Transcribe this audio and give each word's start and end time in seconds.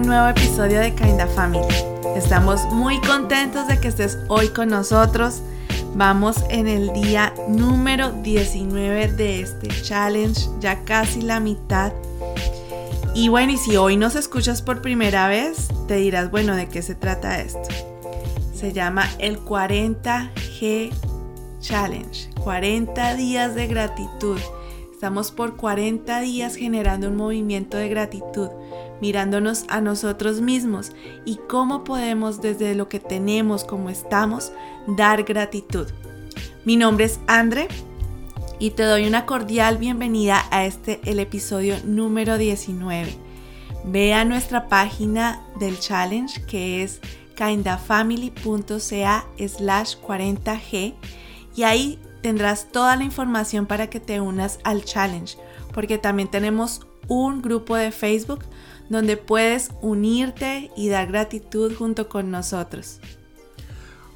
un 0.00 0.06
nuevo 0.06 0.28
episodio 0.28 0.80
de 0.80 0.94
Kinda 0.94 1.26
Family. 1.26 1.74
Estamos 2.16 2.64
muy 2.72 2.98
contentos 3.02 3.68
de 3.68 3.78
que 3.78 3.88
estés 3.88 4.16
hoy 4.28 4.48
con 4.48 4.70
nosotros. 4.70 5.42
Vamos 5.94 6.42
en 6.48 6.68
el 6.68 6.90
día 6.94 7.34
número 7.48 8.10
19 8.10 9.08
de 9.08 9.42
este 9.42 9.68
challenge, 9.82 10.48
ya 10.58 10.84
casi 10.84 11.20
la 11.20 11.38
mitad. 11.38 11.92
Y 13.14 13.28
bueno, 13.28 13.52
y 13.52 13.58
si 13.58 13.76
hoy 13.76 13.98
nos 13.98 14.14
escuchas 14.16 14.62
por 14.62 14.80
primera 14.80 15.28
vez, 15.28 15.68
te 15.86 15.96
dirás, 15.96 16.30
bueno, 16.30 16.56
¿de 16.56 16.66
qué 16.66 16.80
se 16.80 16.94
trata 16.94 17.38
esto? 17.38 17.68
Se 18.54 18.72
llama 18.72 19.06
el 19.18 19.38
40G 19.44 20.92
Challenge, 21.60 22.30
40 22.42 23.16
días 23.16 23.54
de 23.54 23.66
gratitud. 23.66 24.38
Estamos 24.94 25.30
por 25.30 25.56
40 25.56 26.20
días 26.20 26.54
generando 26.56 27.08
un 27.08 27.16
movimiento 27.16 27.76
de 27.76 27.90
gratitud, 27.90 28.48
mirándonos 29.00 29.64
a 29.68 29.80
nosotros 29.80 30.40
mismos 30.40 30.92
y 31.24 31.36
cómo 31.48 31.84
podemos 31.84 32.40
desde 32.40 32.74
lo 32.74 32.88
que 32.88 33.00
tenemos, 33.00 33.64
como 33.64 33.90
estamos, 33.90 34.52
dar 34.86 35.22
gratitud. 35.22 35.86
Mi 36.64 36.76
nombre 36.76 37.06
es 37.06 37.20
Andre 37.26 37.68
y 38.58 38.70
te 38.70 38.82
doy 38.82 39.06
una 39.06 39.26
cordial 39.26 39.78
bienvenida 39.78 40.44
a 40.50 40.66
este, 40.66 41.00
el 41.04 41.18
episodio 41.18 41.76
número 41.84 42.36
19. 42.36 43.14
Ve 43.84 44.12
a 44.12 44.24
nuestra 44.24 44.68
página 44.68 45.42
del 45.58 45.78
challenge 45.78 46.42
que 46.44 46.82
es 46.82 47.00
kindafamily.ca 47.36 49.24
slash 49.38 49.96
40g 50.06 50.94
y 51.56 51.62
ahí 51.62 51.98
tendrás 52.20 52.70
toda 52.70 52.96
la 52.96 53.04
información 53.04 53.64
para 53.64 53.88
que 53.88 54.00
te 54.00 54.20
unas 54.20 54.58
al 54.64 54.84
challenge, 54.84 55.38
porque 55.72 55.96
también 55.96 56.30
tenemos 56.30 56.86
un 57.08 57.40
grupo 57.40 57.76
de 57.76 57.90
Facebook 57.90 58.44
donde 58.90 59.16
puedes 59.16 59.70
unirte 59.80 60.70
y 60.76 60.88
dar 60.88 61.06
gratitud 61.06 61.74
junto 61.74 62.10
con 62.10 62.30
nosotros. 62.30 63.00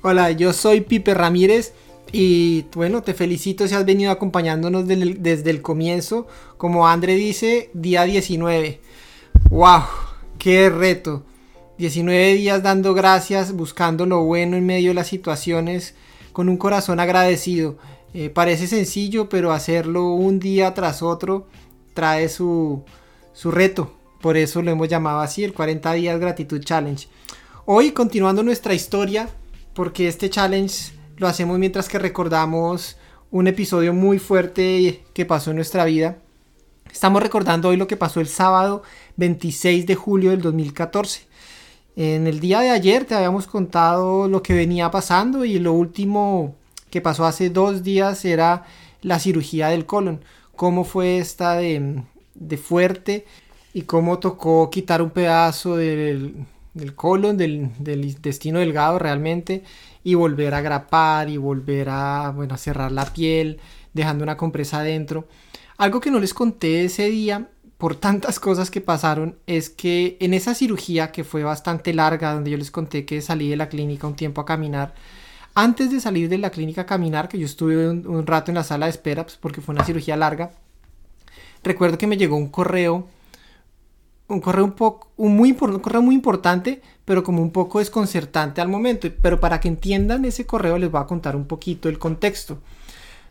Hola, 0.03 0.33
yo 0.33 0.53
soy 0.53 0.83
Pipe 0.83 1.14
Ramírez 1.14 1.72
y 2.12 2.66
bueno, 2.75 3.03
te 3.03 3.14
felicito 3.14 3.66
si 3.66 3.75
has 3.75 3.86
venido 3.86 4.11
acompañándonos 4.11 4.86
desde 4.86 5.50
el 5.50 5.62
comienzo. 5.62 6.27
Como 6.58 6.86
André 6.86 7.14
dice, 7.14 7.70
día 7.72 8.03
19. 8.03 8.81
¡Wow! 9.48 9.83
¡Qué 10.39 10.69
reto! 10.69 11.25
19 11.78 12.34
días 12.34 12.62
dando 12.62 12.94
gracias, 12.94 13.53
buscando 13.53 14.06
lo 14.06 14.22
bueno 14.25 14.56
en 14.56 14.66
medio 14.66 14.91
de 14.91 14.94
las 14.94 15.09
situaciones, 15.09 15.94
con 16.33 16.48
un 16.48 16.56
corazón 16.56 17.00
agradecido. 17.00 17.78
Eh, 18.12 18.28
parece 18.28 18.66
sencillo, 18.66 19.28
pero 19.28 19.53
hacerlo 19.53 20.12
un 20.12 20.38
día 20.38 20.75
tras 20.75 21.03
otro 21.03 21.47
trae 21.94 22.28
su, 22.28 22.84
su 23.33 23.50
reto. 23.50 23.92
Por 24.25 24.39
eso 24.39 24.62
lo 24.62 24.70
hemos 24.70 24.89
llamado 24.89 25.20
así, 25.20 25.44
el 25.44 25.53
40 25.53 25.92
días 25.92 26.19
gratitud 26.19 26.58
challenge. 26.58 27.08
Hoy 27.67 27.91
continuando 27.91 28.42
nuestra 28.42 28.72
historia, 28.72 29.28
porque 29.75 30.08
este 30.08 30.31
challenge 30.31 30.94
lo 31.19 31.27
hacemos 31.27 31.58
mientras 31.58 31.91
que 31.91 31.98
recordamos 31.98 32.97
un 33.31 33.48
episodio 33.48 33.92
muy 33.92 34.19
fuerte 34.19 35.05
que 35.12 35.27
pasó 35.27 35.50
en 35.50 35.56
nuestra 35.56 35.84
vida. 35.84 36.16
Estamos 36.91 37.22
recordando 37.22 37.69
hoy 37.69 37.77
lo 37.77 37.86
que 37.86 37.98
pasó 37.98 38.19
el 38.19 38.27
sábado 38.27 38.83
26 39.19 39.86
de 39.86 39.94
julio 39.94 40.31
del 40.31 40.41
2014. 40.41 41.27
En 41.94 42.27
el 42.27 42.41
día 42.41 42.61
de 42.61 42.70
ayer 42.70 43.05
te 43.05 43.14
habíamos 43.14 43.47
contado 43.47 44.27
lo 44.27 44.42
que 44.42 44.55
venía 44.55 44.91
pasando 44.91 45.44
y 45.44 45.59
lo 45.59 45.75
último 45.75 46.56
que 46.88 47.03
pasó 47.03 47.27
hace 47.27 47.50
dos 47.50 47.83
días 47.83 48.25
era 48.25 48.64
la 49.03 49.19
cirugía 49.19 49.69
del 49.69 49.84
colon. 49.84 50.25
Cómo 50.56 50.84
fue 50.84 51.19
esta 51.19 51.56
de, 51.56 52.04
fuerte 52.56 53.26
y 53.75 53.83
cómo 53.83 54.21
tocó 54.21 54.71
quitar 54.71 55.03
un 55.03 55.11
pedazo 55.11 55.77
del, 55.77 56.47
colon, 56.95 57.37
del, 57.37 58.05
intestino 58.05 58.61
delgado 58.61 58.99
realmente, 59.01 59.65
y 60.05 60.15
volver 60.15 60.55
a 60.55 60.61
grapar 60.61 61.29
y 61.29 61.37
volver 61.37 61.89
a, 61.91 62.33
bueno, 62.35 62.57
cerrar 62.57 62.93
la 62.93 63.05
piel, 63.07 63.59
dejando 63.93 64.23
una 64.23 64.37
compresa 64.37 64.79
adentro. 64.79 65.27
Algo 65.77 66.01
que 66.01 66.12
no 66.12 66.21
les 66.21 66.33
conté 66.33 66.85
ese 66.85 67.11
día 67.11 67.49
por 67.77 67.97
tantas 67.97 68.39
cosas 68.39 68.71
que 68.71 68.81
pasaron 68.81 69.37
es 69.47 69.71
que 69.71 70.17
en 70.21 70.35
esa 70.35 70.55
cirugía 70.55 71.11
que 71.11 71.25
fue 71.25 71.43
bastante 71.43 71.93
larga, 71.93 72.33
donde 72.33 72.53
yo 72.53 72.56
les 72.56 72.71
conté 72.71 73.05
que 73.05 73.21
salí 73.21 73.49
de 73.51 73.56
la 73.56 73.69
clínica 73.69 74.06
un 74.06 74.15
tiempo 74.15 74.41
a 74.41 74.47
caminar, 74.47 74.95
antes 75.56 75.91
de 75.91 76.01
salir 76.01 76.29
de 76.29 76.39
la 76.39 76.51
clínica 76.51 76.83
a 76.83 76.87
caminar, 76.87 77.29
que 77.29 77.39
yo 77.39 77.47
estuve 77.47 77.89
un, 77.89 78.27
rato 78.27 78.53
en 78.53 78.56
la 78.56 78.65
sala 78.65 78.87
de 78.87 78.91
espera, 78.91 79.25
pues, 79.25 79.37
porque 79.37 79.61
fue 79.61 79.75
una 79.75 79.85
cirugía 79.85 80.17
larga, 80.17 80.53
recuerdo 81.65 81.99
que 81.99 82.06
me 82.06 82.17
llegó 82.17 82.37
un 82.37 82.49
correo, 82.49 83.09
un 84.29 84.41
correo 84.41 84.65
un 84.65 84.73
poco, 84.73 85.11
un 85.17 85.37
muy, 85.37 85.53
un 85.53 85.79
correo 85.81 86.03
muy 86.03 86.15
importante, 86.15 86.81
pero 87.05 87.23
como 87.23 87.43
un 87.43 87.51
poco 87.51 87.79
desconcertante 87.79 88.61
al 88.61 88.69
momento. 88.69 89.09
Pero 89.23 89.41
para 89.41 89.61
que 89.61 89.69
entiendan 89.69 90.25
ese 90.25 90.47
correo 90.47 90.79
les 90.79 90.91
voy 90.91 91.01
a 91.01 91.07
contar 91.07 91.37
un 91.37 91.47
poquito 91.47 91.89
el 91.89 91.99
contexto. 91.99 92.59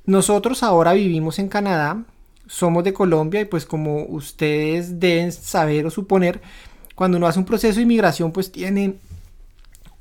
Nosotros 0.06 0.64
ahora 0.64 0.94
vivimos 0.94 1.40
en 1.40 1.48
Canadá, 1.48 2.04
somos 2.46 2.84
de 2.84 2.94
Colombia 2.94 3.42
y 3.42 3.46
pues 3.46 3.66
como 3.66 4.04
ustedes 4.06 5.00
deben 5.00 5.32
saber 5.32 5.86
o 5.86 5.90
suponer, 5.90 6.42
cuando 6.96 7.18
uno 7.18 7.28
hace 7.28 7.40
un 7.40 7.46
proceso 7.46 7.78
de 7.78 7.84
inmigración 7.84 8.32
pues 8.32 8.52
tiene 8.52 8.96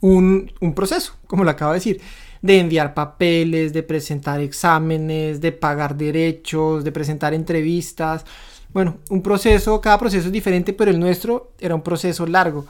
un, 0.01 0.53
proceso, 0.75 1.15
como 1.27 1.45
lo 1.45 1.51
acabo 1.51 1.73
de 1.73 1.79
decir, 1.79 2.01
de 2.43 2.59
enviar 2.59 2.93
papeles, 2.93 3.73
de 3.73 3.85
presentar 3.85 4.41
exámenes, 4.41 5.41
de 5.41 5.53
pagar 5.53 5.97
derechos, 5.97 6.83
de 6.83 6.93
presentar 6.93 7.33
entrevistas. 7.33 8.27
Bueno, 8.73 8.97
un 9.11 9.23
proceso, 9.23 9.81
cada 9.81 9.99
proceso 9.99 10.27
es 10.27 10.33
diferente, 10.33 10.73
pero 10.73 10.91
el 10.91 10.99
nuestro 10.99 11.53
era 11.61 11.75
un 11.75 11.83
proceso 11.83 12.27
largo. 12.27 12.67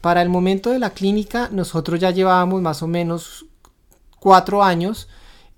Para 0.00 0.22
el 0.22 0.28
momento 0.28 0.70
de 0.70 0.78
la 0.78 0.90
clínica, 0.90 1.48
nosotros 1.50 1.98
ya 1.98 2.10
llevábamos 2.10 2.62
más 2.62 2.82
o 2.82 2.86
menos 2.86 3.46
cuatro 4.20 4.62
años 4.62 5.08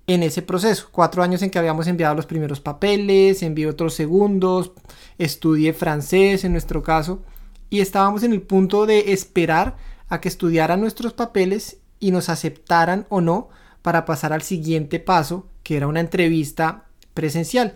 en 0.07 0.23
ese 0.23 0.43
proceso. 0.43 0.89
Cuatro 0.91 1.23
años 1.23 1.43
en 1.43 1.51
que 1.51 1.59
habíamos 1.59 1.87
enviado 1.87 2.15
los 2.15 2.27
primeros 2.27 2.61
papeles, 2.61 3.43
envié 3.43 3.67
otros 3.67 3.95
segundos, 3.95 4.73
estudié 5.19 5.75
francés 5.75 6.45
en 6.45 6.53
nuestro 6.53 6.83
caso, 6.83 7.23
y 7.69 7.81
estábamos 7.81 8.23
en 8.23 8.33
el 8.33 8.43
punto 8.43 8.87
de 8.87 9.13
esperar 9.13 9.77
a 10.09 10.21
que 10.21 10.29
estudiaran 10.29 10.81
nuestros 10.81 11.13
papeles 11.13 11.79
y 12.01 12.11
nos 12.11 12.29
aceptaran 12.29 13.07
o 13.11 13.21
no 13.21 13.49
para 13.83 14.05
pasar 14.05 14.33
al 14.33 14.43
siguiente 14.43 14.99
paso, 14.99 15.47
que 15.63 15.77
era 15.77 15.87
una 15.87 16.01
entrevista 16.01 16.85
presencial. 17.13 17.75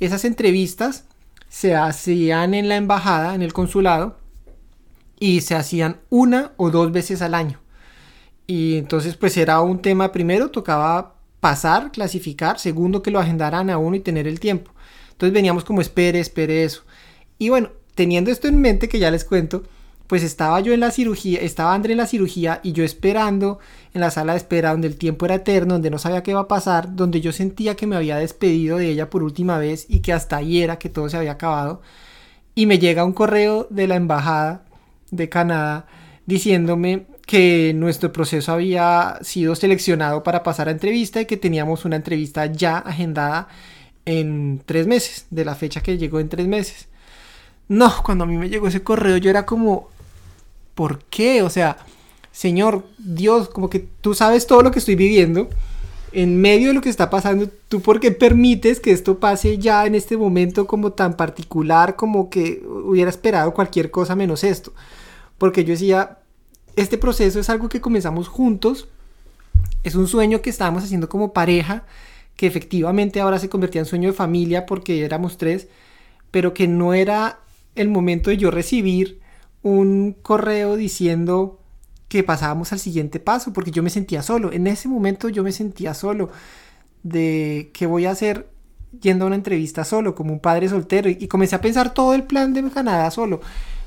Esas 0.00 0.24
entrevistas 0.24 1.04
se 1.48 1.74
hacían 1.74 2.54
en 2.54 2.68
la 2.68 2.76
embajada, 2.76 3.34
en 3.34 3.42
el 3.42 3.52
consulado, 3.52 4.18
y 5.18 5.40
se 5.40 5.54
hacían 5.54 6.00
una 6.10 6.52
o 6.56 6.70
dos 6.70 6.92
veces 6.92 7.22
al 7.22 7.34
año. 7.34 7.60
Y 8.46 8.76
entonces 8.76 9.16
pues 9.16 9.36
era 9.36 9.60
un 9.60 9.82
tema, 9.82 10.12
primero 10.12 10.50
tocaba 10.50 11.16
pasar, 11.40 11.92
clasificar, 11.92 12.58
segundo 12.58 13.02
que 13.02 13.10
lo 13.10 13.18
agendaran 13.18 13.70
a 13.70 13.78
uno 13.78 13.96
y 13.96 14.00
tener 14.00 14.26
el 14.26 14.40
tiempo. 14.40 14.72
Entonces 15.12 15.34
veníamos 15.34 15.64
como 15.64 15.80
espere, 15.80 16.20
espere 16.20 16.64
eso. 16.64 16.82
Y 17.38 17.48
bueno, 17.48 17.70
teniendo 17.94 18.30
esto 18.30 18.48
en 18.48 18.60
mente 18.60 18.88
que 18.88 18.98
ya 18.98 19.10
les 19.10 19.24
cuento, 19.24 19.64
pues 20.08 20.22
estaba 20.22 20.58
yo 20.60 20.72
en 20.72 20.80
la 20.80 20.90
cirugía, 20.90 21.38
estaba 21.40 21.74
André 21.74 21.92
en 21.92 21.98
la 21.98 22.06
cirugía 22.06 22.60
y 22.64 22.72
yo 22.72 22.82
esperando 22.82 23.58
en 23.94 24.00
la 24.00 24.10
sala 24.10 24.32
de 24.32 24.38
espera 24.38 24.70
donde 24.70 24.88
el 24.88 24.96
tiempo 24.96 25.26
era 25.26 25.36
eterno, 25.36 25.74
donde 25.74 25.90
no 25.90 25.98
sabía 25.98 26.22
qué 26.22 26.32
iba 26.32 26.40
a 26.40 26.48
pasar, 26.48 26.96
donde 26.96 27.20
yo 27.20 27.30
sentía 27.30 27.76
que 27.76 27.86
me 27.86 27.94
había 27.94 28.16
despedido 28.16 28.78
de 28.78 28.88
ella 28.88 29.10
por 29.10 29.22
última 29.22 29.58
vez 29.58 29.86
y 29.88 30.00
que 30.00 30.14
hasta 30.14 30.38
ahí 30.38 30.62
era 30.62 30.78
que 30.78 30.88
todo 30.88 31.08
se 31.10 31.18
había 31.18 31.32
acabado. 31.32 31.82
Y 32.54 32.66
me 32.66 32.78
llega 32.78 33.04
un 33.04 33.12
correo 33.12 33.66
de 33.70 33.86
la 33.86 33.96
embajada 33.96 34.64
de 35.10 35.28
Canadá 35.28 35.86
diciéndome 36.26 37.06
que 37.26 37.72
nuestro 37.74 38.10
proceso 38.10 38.52
había 38.52 39.18
sido 39.20 39.54
seleccionado 39.54 40.22
para 40.22 40.42
pasar 40.42 40.68
a 40.68 40.70
entrevista 40.72 41.20
y 41.20 41.26
que 41.26 41.36
teníamos 41.36 41.84
una 41.84 41.96
entrevista 41.96 42.46
ya 42.46 42.78
agendada 42.78 43.48
en 44.06 44.62
tres 44.64 44.86
meses, 44.86 45.26
de 45.30 45.44
la 45.44 45.54
fecha 45.54 45.82
que 45.82 45.98
llegó 45.98 46.18
en 46.18 46.30
tres 46.30 46.48
meses. 46.48 46.88
No, 47.68 47.92
cuando 48.02 48.24
a 48.24 48.26
mí 48.26 48.38
me 48.38 48.48
llegó 48.48 48.68
ese 48.68 48.82
correo 48.82 49.18
yo 49.18 49.28
era 49.28 49.44
como, 49.44 49.90
¿por 50.78 51.00
qué? 51.10 51.42
O 51.42 51.50
sea, 51.50 51.76
Señor, 52.30 52.84
Dios, 52.98 53.48
como 53.48 53.68
que 53.68 53.80
tú 53.80 54.14
sabes 54.14 54.46
todo 54.46 54.62
lo 54.62 54.70
que 54.70 54.78
estoy 54.78 54.94
viviendo. 54.94 55.48
En 56.12 56.40
medio 56.40 56.68
de 56.68 56.74
lo 56.74 56.80
que 56.80 56.88
está 56.88 57.10
pasando, 57.10 57.48
¿tú 57.68 57.82
por 57.82 57.98
qué 57.98 58.12
permites 58.12 58.78
que 58.78 58.92
esto 58.92 59.18
pase 59.18 59.58
ya 59.58 59.86
en 59.86 59.96
este 59.96 60.16
momento 60.16 60.68
como 60.68 60.92
tan 60.92 61.16
particular 61.16 61.96
como 61.96 62.30
que 62.30 62.62
hubiera 62.64 63.10
esperado 63.10 63.52
cualquier 63.54 63.90
cosa 63.90 64.14
menos 64.14 64.44
esto? 64.44 64.72
Porque 65.36 65.64
yo 65.64 65.72
decía, 65.72 66.18
este 66.76 66.96
proceso 66.96 67.40
es 67.40 67.50
algo 67.50 67.68
que 67.68 67.80
comenzamos 67.80 68.28
juntos, 68.28 68.86
es 69.82 69.96
un 69.96 70.06
sueño 70.06 70.42
que 70.42 70.50
estábamos 70.50 70.84
haciendo 70.84 71.08
como 71.08 71.32
pareja, 71.32 71.86
que 72.36 72.46
efectivamente 72.46 73.18
ahora 73.18 73.40
se 73.40 73.48
convertía 73.48 73.80
en 73.80 73.86
sueño 73.86 74.10
de 74.10 74.16
familia 74.16 74.64
porque 74.64 75.04
éramos 75.04 75.38
tres, 75.38 75.66
pero 76.30 76.54
que 76.54 76.68
no 76.68 76.94
era 76.94 77.40
el 77.74 77.88
momento 77.88 78.30
de 78.30 78.36
yo 78.36 78.52
recibir 78.52 79.18
un 79.62 80.16
correo 80.22 80.76
diciendo 80.76 81.60
que 82.08 82.22
pasábamos 82.22 82.72
al 82.72 82.78
siguiente 82.78 83.20
paso, 83.20 83.52
porque 83.52 83.70
yo 83.70 83.82
me 83.82 83.90
sentía 83.90 84.22
solo. 84.22 84.52
En 84.52 84.66
ese 84.66 84.88
momento 84.88 85.28
yo 85.28 85.42
me 85.42 85.52
sentía 85.52 85.94
solo 85.94 86.30
de 87.02 87.70
qué 87.74 87.86
voy 87.86 88.06
a 88.06 88.10
hacer 88.10 88.50
yendo 89.00 89.24
a 89.24 89.28
una 89.28 89.36
entrevista 89.36 89.84
solo, 89.84 90.14
como 90.14 90.32
un 90.32 90.40
padre 90.40 90.68
soltero, 90.68 91.10
y 91.10 91.28
comencé 91.28 91.56
a 91.56 91.60
pensar 91.60 91.92
todo 91.92 92.14
el 92.14 92.24
plan 92.24 92.54
de 92.54 92.68
Canadá 92.70 93.10
solo. 93.10 93.40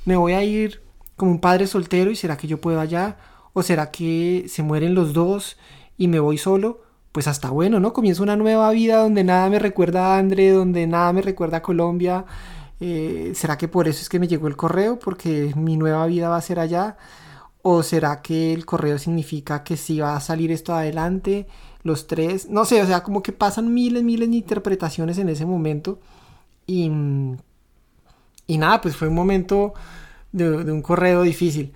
Me 0.06 0.16
voy 0.16 0.34
a 0.34 0.44
ir 0.44 0.82
como 1.16 1.32
un 1.32 1.40
padre 1.40 1.68
soltero 1.68 2.12
y 2.12 2.16
será 2.16 2.38
que 2.38 2.48
yo 2.48 2.60
puedo 2.62 2.80
allá 2.80 3.18
o 3.54 3.64
será 3.64 3.92
que 3.92 4.46
se 4.48 4.64
mueren 4.64 4.96
los 4.96 5.14
dos 5.14 5.58
y 5.98 6.08
me 6.08 6.20
voy 6.20 6.38
solo. 6.38 6.82
Pues 7.12 7.28
hasta 7.28 7.50
bueno, 7.50 7.80
¿no? 7.80 7.92
Comienzo 7.92 8.24
una 8.24 8.38
nueva 8.38 8.72
vida 8.72 8.98
donde 8.98 9.24
nada 9.24 9.50
me 9.50 9.60
recuerda 9.60 10.16
a 10.16 10.18
André, 10.18 10.52
donde 10.52 10.88
nada 10.88 11.12
me 11.12 11.22
recuerda 11.22 11.58
a 11.58 11.62
Colombia. 11.62 12.26
Eh, 12.82 13.34
¿Será 13.36 13.58
que 13.60 13.68
por 13.68 13.88
eso 13.88 14.02
es 14.02 14.10
que 14.10 14.20
me 14.20 14.28
llegó 14.28 14.48
el 14.48 14.58
correo? 14.58 15.00
Porque 15.00 15.54
mi 15.56 15.78
nueva 15.78 16.06
vida 16.08 16.30
va 16.30 16.38
a 16.38 16.42
ser 16.42 16.60
allá. 16.60 16.98
¿O 17.62 17.84
será 17.84 18.22
que 18.24 18.54
el 18.54 18.66
correo 18.66 18.98
significa 18.98 19.64
que 19.64 19.78
sí 19.78 20.00
va 20.00 20.16
a 20.16 20.20
salir 20.20 20.52
esto 20.52 20.74
adelante? 20.74 21.48
Los 21.84 22.08
tres. 22.08 22.50
No 22.50 22.66
sé, 22.66 22.82
o 22.82 22.88
sea, 22.88 23.04
como 23.04 23.24
que 23.24 23.32
pasan 23.34 23.74
miles, 23.74 24.04
miles 24.04 24.30
de 24.30 24.36
interpretaciones 24.36 25.20
en 25.20 25.30
ese 25.30 25.46
momento. 25.46 26.00
Y, 26.66 26.92
y 28.48 28.58
nada, 28.58 28.82
pues 28.82 28.96
fue 28.96 29.08
un 29.10 29.16
momento 29.16 29.74
de, 30.32 30.72
un 30.72 30.82
correo 30.82 31.22
difícil. 31.22 31.74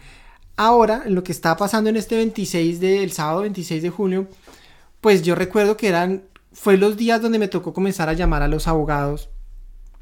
Ahora, 0.57 1.03
lo 1.07 1.23
que 1.23 1.31
está 1.31 1.55
pasando 1.57 1.89
en 1.89 1.97
este 1.97 2.15
26 2.15 2.79
de, 2.79 3.03
el 3.03 3.11
sábado 3.11 3.41
26 3.41 3.83
de 3.83 3.89
junio, 3.89 4.27
pues 5.01 5.21
yo 5.21 5.35
recuerdo 5.35 5.77
que 5.77 5.87
eran, 5.89 6.23
fue 6.53 6.77
los 6.77 6.97
días 6.97 7.21
donde 7.21 7.39
me 7.39 7.47
tocó 7.47 7.73
comenzar 7.73 8.09
a 8.09 8.13
llamar 8.13 8.41
a 8.41 8.47
los 8.47 8.67
abogados, 8.67 9.29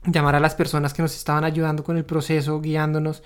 llamar 0.05 0.35
a 0.35 0.39
las 0.39 0.55
personas 0.55 0.93
que 0.93 1.01
nos 1.01 1.15
estaban 1.15 1.43
ayudando 1.43 1.83
con 1.83 1.97
el 1.97 2.05
proceso, 2.05 2.59
guiándonos, 2.61 3.23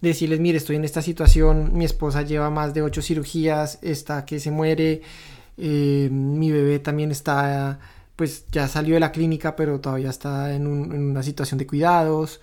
decirles, 0.00 0.40
mire, 0.40 0.58
estoy 0.58 0.76
en 0.76 0.84
esta 0.84 1.02
situación, 1.02 1.70
mi 1.74 1.84
esposa 1.84 2.22
lleva 2.22 2.50
más 2.50 2.74
de 2.74 2.82
ocho 2.82 3.02
cirugías, 3.02 3.78
está 3.82 4.24
que 4.24 4.40
se 4.40 4.50
muere, 4.50 5.02
eh, 5.56 6.08
mi 6.10 6.52
bebé 6.52 6.78
también 6.78 7.10
está, 7.10 7.80
pues 8.16 8.46
ya 8.52 8.68
salió 8.68 8.94
de 8.94 9.00
la 9.00 9.12
clínica, 9.12 9.56
pero 9.56 9.80
todavía 9.80 10.10
está 10.10 10.54
en, 10.54 10.66
una 10.66 11.22
situación 11.22 11.58
de 11.58 11.66
cuidados. 11.66 12.40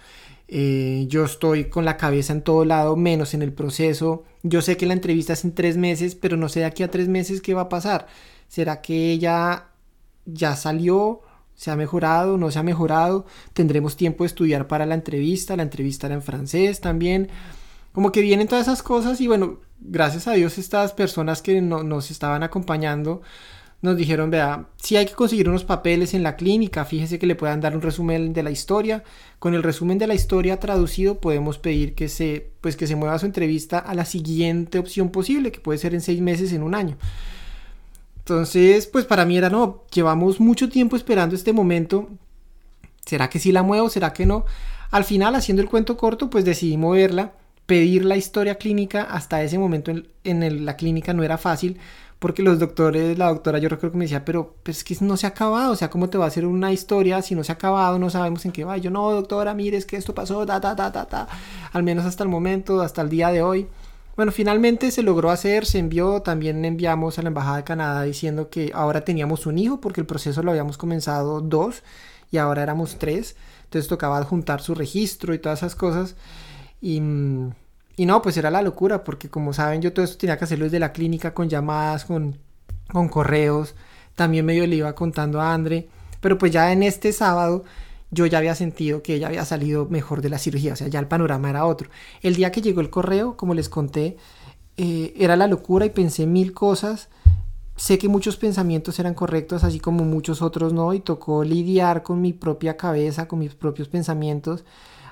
Eh, 0.47 1.05
yo 1.07 1.25
estoy 1.25 1.65
con 1.65 1.85
la 1.85 1.97
cabeza 1.97 2.33
en 2.33 2.41
todo 2.41 2.65
lado, 2.65 2.95
menos 2.95 3.33
en 3.33 3.41
el 3.41 3.53
proceso. 3.53 4.25
Yo 4.43 4.61
sé 4.61 4.77
que 4.77 4.85
la 4.85 4.93
entrevista 4.93 5.33
es 5.33 5.43
en 5.43 5.55
tres 5.55 5.77
meses, 5.77 6.15
pero 6.15 6.37
no 6.37 6.49
sé 6.49 6.59
de 6.61 6.65
aquí 6.65 6.83
a 6.83 6.91
tres 6.91 7.07
meses 7.07 7.41
qué 7.41 7.53
va 7.53 7.61
a 7.61 7.69
pasar. 7.69 8.07
¿Será 8.47 8.81
que 8.81 9.11
ella 9.11 9.69
ya 10.25 10.55
salió? 10.55 11.21
¿Se 11.55 11.71
ha 11.71 11.75
mejorado? 11.75 12.37
¿No 12.37 12.51
se 12.51 12.59
ha 12.59 12.63
mejorado? 12.63 13.25
¿Tendremos 13.53 13.95
tiempo 13.95 14.23
de 14.23 14.27
estudiar 14.27 14.67
para 14.67 14.85
la 14.85 14.95
entrevista? 14.95 15.55
La 15.55 15.63
entrevista 15.63 16.07
era 16.07 16.15
en 16.15 16.21
francés 16.21 16.81
también. 16.81 17.29
Como 17.91 18.11
que 18.11 18.21
vienen 18.21 18.47
todas 18.47 18.67
esas 18.67 18.83
cosas 18.83 19.21
y 19.21 19.27
bueno, 19.27 19.59
gracias 19.79 20.27
a 20.27 20.33
Dios 20.33 20.57
estas 20.57 20.91
personas 20.91 21.41
que 21.41 21.61
nos 21.61 22.11
estaban 22.11 22.43
acompañando 22.43 23.21
nos 23.81 23.95
dijeron, 23.95 24.31
vea, 24.31 24.67
si 24.77 24.97
hay 24.97 25.05
que 25.05 25.13
conseguir 25.13 25.47
unos 25.47 25.63
papeles 25.63 26.13
en 26.13 26.23
la 26.23 26.35
clínica, 26.35 26.85
fíjese 26.85 27.19
que 27.19 27.27
le 27.27 27.35
puedan 27.35 27.61
dar 27.61 27.75
un 27.75 27.81
resumen 27.81 28.33
de 28.33 28.43
la 28.43 28.51
historia. 28.51 29.03
Con 29.39 29.53
el 29.53 29.63
resumen 29.63 29.97
de 29.97 30.07
la 30.07 30.15
historia 30.15 30.59
traducido 30.59 31.19
podemos 31.19 31.57
pedir 31.57 31.93
que 31.93 32.09
se, 32.09 32.51
pues 32.61 32.75
que 32.75 32.87
se 32.87 32.95
mueva 32.95 33.19
su 33.19 33.25
entrevista 33.25 33.79
a 33.79 33.93
la 33.93 34.05
siguiente 34.05 34.79
opción 34.79 35.09
posible, 35.09 35.51
que 35.51 35.59
puede 35.59 35.77
ser 35.77 35.93
en 35.93 36.01
seis 36.01 36.19
meses, 36.19 36.51
en 36.51 36.63
un 36.63 36.73
año. 36.73 36.97
Entonces, 38.25 38.87
pues 38.87 39.05
para 39.05 39.23
mí 39.23 39.37
era, 39.37 39.51
no, 39.51 39.83
llevamos 39.93 40.39
mucho 40.39 40.67
tiempo 40.67 40.95
esperando 40.95 41.35
este 41.35 41.53
momento. 41.53 42.09
¿Será 43.05 43.29
que 43.29 43.37
sí 43.37 43.51
la 43.51 43.61
muevo? 43.61 43.87
¿Será 43.87 44.13
que 44.13 44.25
no? 44.25 44.45
Al 44.89 45.03
final, 45.03 45.35
haciendo 45.35 45.61
el 45.61 45.69
cuento 45.69 45.95
corto, 45.95 46.31
pues 46.31 46.43
decidí 46.43 46.75
moverla, 46.75 47.33
pedir 47.67 48.03
la 48.03 48.17
historia 48.17 48.55
clínica. 48.55 49.03
Hasta 49.03 49.43
ese 49.43 49.59
momento 49.59 49.91
en, 50.23 50.65
la 50.65 50.75
clínica 50.75 51.13
no 51.13 51.21
era 51.21 51.37
fácil 51.37 51.77
porque 52.17 52.41
los 52.41 52.57
doctores, 52.57 53.15
la 53.15 53.27
doctora 53.27 53.59
yo 53.59 53.69
recuerdo 53.69 53.91
que 53.91 53.97
me 53.99 54.05
decía, 54.05 54.25
pero, 54.25 54.55
es 54.65 54.83
que 54.83 54.97
no 55.01 55.17
se 55.17 55.27
ha 55.27 55.29
acabado, 55.29 55.73
o 55.73 55.75
sea, 55.75 55.91
¿cómo 55.91 56.09
te 56.09 56.17
va 56.17 56.25
a 56.25 56.29
hacer 56.29 56.47
una 56.47 56.73
historia 56.73 57.21
si 57.21 57.35
no 57.35 57.43
se 57.43 57.51
ha 57.51 57.55
acabado? 57.55 57.99
No 57.99 58.09
sabemos 58.09 58.43
en 58.45 58.51
qué 58.51 58.63
va. 58.63 58.77
yo, 58.77 58.89
no, 58.89 59.11
doctora, 59.11 59.53
mire, 59.53 59.77
es 59.77 59.85
que 59.85 59.97
esto 59.97 60.15
pasó, 60.15 60.43
ta, 60.47 60.59
ta, 60.59 60.75
ta, 60.75 60.91
ta, 60.91 61.05
ta, 61.05 61.27
al 61.73 61.83
menos 61.83 62.05
hasta 62.05 62.23
el 62.23 62.29
momento, 62.29 62.81
hasta 62.81 63.03
el 63.03 63.09
día 63.09 63.29
de 63.29 63.43
hoy. 63.43 63.67
Bueno, 64.15 64.31
finalmente 64.31 64.91
se 64.91 65.03
logró 65.03 65.29
hacer, 65.29 65.65
se 65.65 65.79
envió, 65.79 66.21
también 66.21 66.63
enviamos 66.63 67.19
a 67.19 67.21
la 67.21 67.27
Embajada 67.27 67.57
de 67.57 67.63
Canadá 67.63 68.03
diciendo 68.03 68.49
que 68.49 68.71
ahora 68.73 69.01
teníamos 69.01 69.45
un 69.45 69.57
hijo, 69.57 69.81
porque 69.81 70.01
el 70.01 70.07
proceso 70.07 70.41
lo 70.41 70.51
habíamos 70.51 70.77
comenzado 70.77 71.41
dos 71.41 71.83
y 72.31 72.37
ahora 72.37 72.63
éramos 72.63 72.97
tres, 72.97 73.35
entonces 73.65 73.89
tocaba 73.89 74.17
adjuntar 74.17 74.61
su 74.61 74.73
registro 74.73 75.33
y 75.33 75.39
todas 75.39 75.59
esas 75.59 75.75
cosas. 75.75 76.15
Y 76.81 77.01
y 77.97 78.05
no, 78.05 78.21
pues 78.21 78.35
era 78.37 78.51
la 78.51 78.61
locura, 78.61 79.03
porque 79.03 79.29
como 79.29 79.53
saben, 79.53 79.81
yo 79.81 79.93
todo 79.93 80.03
esto 80.03 80.17
tenía 80.17 80.37
que 80.37 80.43
hacerlo 80.43 80.65
desde 80.65 80.79
la 80.79 80.91
clínica 80.91 81.33
con 81.33 81.49
llamadas, 81.49 82.05
con, 82.05 82.37
con 82.91 83.07
correos. 83.09 83.75
También 84.15 84.45
medio 84.45 84.67
le 84.67 84.75
iba 84.77 84.93
contando 84.95 85.41
a 85.41 85.53
Andre. 85.53 85.87
Pero 86.19 86.37
pues 86.37 86.51
ya 86.51 86.71
en 86.71 86.83
este 86.83 87.13
sábado 87.13 87.63
yo 88.15 88.25
ya 88.25 88.37
había 88.39 88.55
sentido 88.55 89.03
que 89.03 89.15
ella 89.15 89.27
había 89.27 89.45
salido 89.45 89.87
mejor 89.89 90.21
de 90.21 90.29
la 90.29 90.39
cirugía, 90.39 90.73
o 90.73 90.75
sea, 90.75 90.87
ya 90.87 90.99
el 90.99 91.07
panorama 91.07 91.49
era 91.49 91.65
otro. 91.65 91.89
El 92.21 92.35
día 92.35 92.51
que 92.51 92.61
llegó 92.61 92.81
el 92.81 92.89
correo, 92.89 93.35
como 93.37 93.53
les 93.53 93.69
conté, 93.69 94.17
eh, 94.77 95.13
era 95.17 95.35
la 95.35 95.47
locura 95.47 95.85
y 95.85 95.89
pensé 95.89 96.25
mil 96.25 96.53
cosas. 96.53 97.09
Sé 97.75 97.97
que 97.97 98.07
muchos 98.07 98.37
pensamientos 98.37 98.99
eran 98.99 99.13
correctos, 99.13 99.65
así 99.65 99.79
como 99.79 100.05
muchos 100.05 100.41
otros 100.41 100.71
no, 100.71 100.93
y 100.93 101.01
tocó 101.01 101.43
lidiar 101.43 102.03
con 102.03 102.21
mi 102.21 102.31
propia 102.31 102.77
cabeza, 102.77 103.27
con 103.27 103.39
mis 103.39 103.53
propios 103.53 103.89
pensamientos 103.89 104.63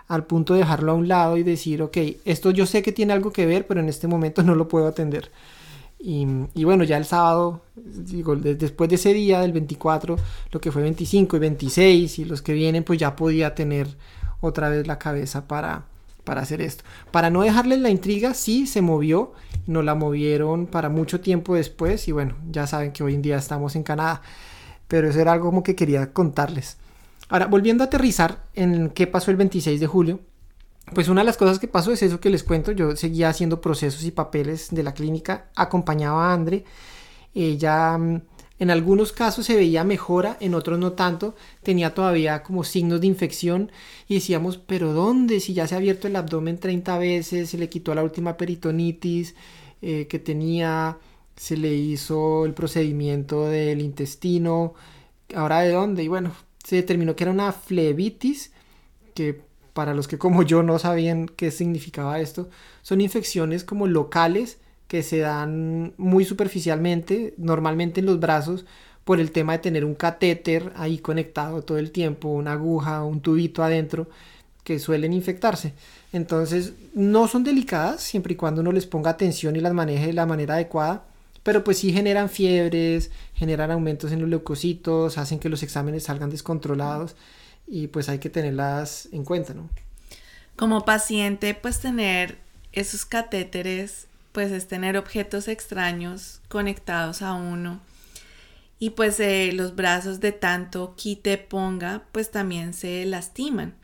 al 0.08 0.26
punto 0.26 0.54
de 0.54 0.60
dejarlo 0.60 0.92
a 0.92 0.96
un 0.96 1.08
lado 1.08 1.38
y 1.38 1.44
decir, 1.44 1.82
ok, 1.82 1.98
esto 2.26 2.52
yo 2.52 2.66
sé 2.66 2.82
que 2.82 2.92
tiene 2.92 3.14
algo 3.14 3.32
que 3.32 3.46
ver, 3.46 3.68
pero 3.68 3.80
en 3.80 3.90
este 3.90 4.08
momento 4.08 4.44
no 4.44 4.56
lo 4.56 4.68
puedo 4.68 4.88
atender. 4.88 5.32
Y, 6.06 6.66
bueno, 6.66 6.84
ya 6.84 6.98
el 6.98 7.06
sábado, 7.06 7.62
digo, 7.76 8.36
después 8.36 8.90
de 8.90 8.96
ese 8.96 9.14
día, 9.14 9.40
del 9.40 9.54
24, 9.54 10.18
lo 10.52 10.60
que 10.60 10.70
fue 10.70 10.82
25 10.82 11.38
y 11.38 11.40
26 11.40 12.20
y 12.20 12.26
los 12.26 12.42
que 12.42 12.52
vienen, 12.52 12.84
pues 12.84 13.00
ya 13.00 13.16
podía 13.16 13.56
tener 13.56 13.88
otra 14.42 14.68
vez 14.68 14.86
la 14.86 15.00
cabeza 15.00 15.48
para, 15.48 15.86
para 16.26 16.42
hacer 16.42 16.60
esto. 16.60 16.84
Para 17.12 17.30
no 17.30 17.44
dejarles 17.44 17.80
la 17.80 17.90
intriga, 17.90 18.34
sí 18.34 18.68
se 18.68 18.82
movió, 18.82 19.32
nos 19.66 19.86
la 19.86 19.96
movieron 19.96 20.66
para 20.66 20.90
mucho 20.90 21.22
tiempo 21.22 21.56
después 21.56 22.06
y 22.10 22.12
bueno, 22.12 22.36
ya 22.52 22.68
saben 22.68 22.92
que 22.92 23.02
hoy 23.02 23.14
en 23.14 23.22
día 23.22 23.38
estamos 23.38 23.78
en 23.78 23.84
Canadá, 23.84 24.22
pero 24.90 25.08
eso 25.08 25.22
era 25.22 25.32
algo 25.32 25.46
como 25.46 25.64
que 25.64 25.74
quería 25.74 26.12
contarles. 26.12 26.76
Ahora, 27.30 27.46
volviendo 27.46 27.82
a 27.82 27.88
aterrizar 27.88 28.44
en 28.56 28.90
qué 28.90 29.08
pasó 29.08 29.32
el 29.32 29.38
26 29.38 29.80
de 29.80 29.88
julio, 29.88 30.20
pues 30.94 31.08
una 31.08 31.22
de 31.22 31.26
las 31.26 31.38
cosas 31.38 31.60
que 31.60 31.68
pasó 31.68 31.92
es 31.92 32.04
eso 32.04 32.20
que 32.20 32.30
les 32.30 32.44
cuento. 32.44 32.72
Yo 32.72 32.96
seguía 32.96 33.30
haciendo 33.30 33.62
procesos 33.62 34.04
y 34.04 34.12
papeles 34.12 34.70
de 34.72 34.84
la 34.84 34.94
clínica, 34.94 35.50
acompañaba 35.56 36.30
a 36.30 36.34
Andre. 36.34 36.66
Ella 37.34 37.98
mm, 37.98 38.22
en 38.60 38.70
algunos 38.72 39.12
casos 39.12 39.46
se 39.46 39.56
veía 39.56 39.84
mejora, 39.84 40.38
en 40.40 40.54
otros 40.54 40.80
no 40.80 40.94
tanto. 40.94 41.36
Tenía 41.64 41.94
todavía 41.94 42.44
como 42.44 42.64
signos 42.64 43.02
de 43.02 43.08
infección 43.08 43.72
y 44.08 44.16
decíamos, 44.16 44.58
pero 44.58 44.94
¿dónde? 44.94 45.40
Si 45.40 45.54
ya 45.54 45.68
se 45.68 45.76
ha 45.76 45.80
abierto 45.80 46.08
el 46.08 46.16
abdomen 46.16 46.60
30 46.60 46.98
veces, 46.98 47.50
se 47.50 47.58
le 47.58 47.70
quitó 47.70 47.96
la 47.96 48.04
última 48.04 48.38
peritonitis 48.38 49.36
eh, 49.82 50.08
que 50.08 50.20
tenía, 50.20 50.98
se 51.36 51.58
le 51.58 51.74
hizo 51.74 52.46
el 52.46 52.54
procedimiento 52.54 53.48
del 53.48 53.82
intestino. 53.82 54.76
¿Ahora 55.36 55.62
de 55.62 55.72
dónde? 55.72 56.04
Y 56.04 56.08
bueno, 56.08 56.34
se 56.64 56.78
determinó 56.78 57.16
que 57.16 57.24
era 57.26 57.32
una 57.32 57.52
flebitis, 57.52 58.52
que 59.16 59.42
para 59.74 59.94
los 59.94 60.08
que 60.08 60.18
como 60.18 60.44
yo 60.44 60.64
no 60.64 60.80
sabían 60.80 61.28
qué 61.28 61.52
significaba 61.52 62.20
esto, 62.20 62.50
son 62.82 63.02
infecciones 63.02 63.64
como 63.64 63.88
locales 63.88 64.58
que 64.88 65.04
se 65.04 65.20
dan 65.20 65.94
muy 65.98 66.26
superficialmente, 66.26 67.34
normalmente 67.38 68.00
en 68.00 68.06
los 68.06 68.20
brazos, 68.20 68.66
por 69.04 69.20
el 69.20 69.32
tema 69.32 69.54
de 69.54 69.60
tener 69.60 69.84
un 69.84 69.96
catéter 69.96 70.72
ahí 70.76 71.00
conectado 71.00 71.64
todo 71.64 71.78
el 71.78 71.92
tiempo, 71.92 72.30
una 72.30 72.54
aguja, 72.54 73.04
un 73.04 73.20
tubito 73.22 73.64
adentro, 73.64 74.08
que 74.64 74.80
suelen 74.80 75.12
infectarse. 75.12 75.74
Entonces, 76.14 76.74
no 76.94 77.28
son 77.28 77.44
delicadas 77.44 78.02
siempre 78.02 78.34
y 78.34 78.38
cuando 78.38 78.62
uno 78.62 78.72
les 78.72 78.86
ponga 78.86 79.10
atención 79.12 79.56
y 79.56 79.60
las 79.60 79.74
maneje 79.74 80.08
de 80.08 80.14
la 80.14 80.26
manera 80.26 80.54
adecuada, 80.54 81.04
pero 81.42 81.64
pues 81.64 81.80
sí 81.80 81.92
generan 81.92 82.30
fiebres, 82.30 83.12
generan 83.34 83.72
aumentos 83.72 84.12
en 84.12 84.22
los 84.22 84.30
leucocitos, 84.30 85.18
hacen 85.18 85.40
que 85.40 85.50
los 85.50 85.64
exámenes 85.64 86.04
salgan 86.04 86.30
descontrolados 86.30 87.16
y 87.68 87.88
pues 87.88 88.10
hay 88.10 88.20
que 88.20 88.30
tenerlas 88.30 89.10
en 89.12 89.24
cuenta, 89.24 89.54
¿no? 89.54 89.70
Como 90.56 90.86
paciente, 90.86 91.56
pues 91.56 91.80
tener 91.80 92.38
esos 92.72 93.06
catéteres, 93.06 94.08
pues 94.32 94.52
es 94.52 94.68
tener 94.68 94.98
objetos 94.98 95.48
extraños 95.48 96.42
conectados 96.50 97.22
a 97.22 97.34
uno. 97.34 97.82
Y 98.80 98.92
pues 98.92 99.20
eh, 99.20 99.52
los 99.54 99.76
brazos 99.76 100.20
de 100.20 100.32
tanto 100.32 100.94
quite 100.96 101.38
ponga, 101.38 102.04
pues 102.12 102.32
también 102.32 102.74
se 102.74 103.06
lastiman. 103.06 103.76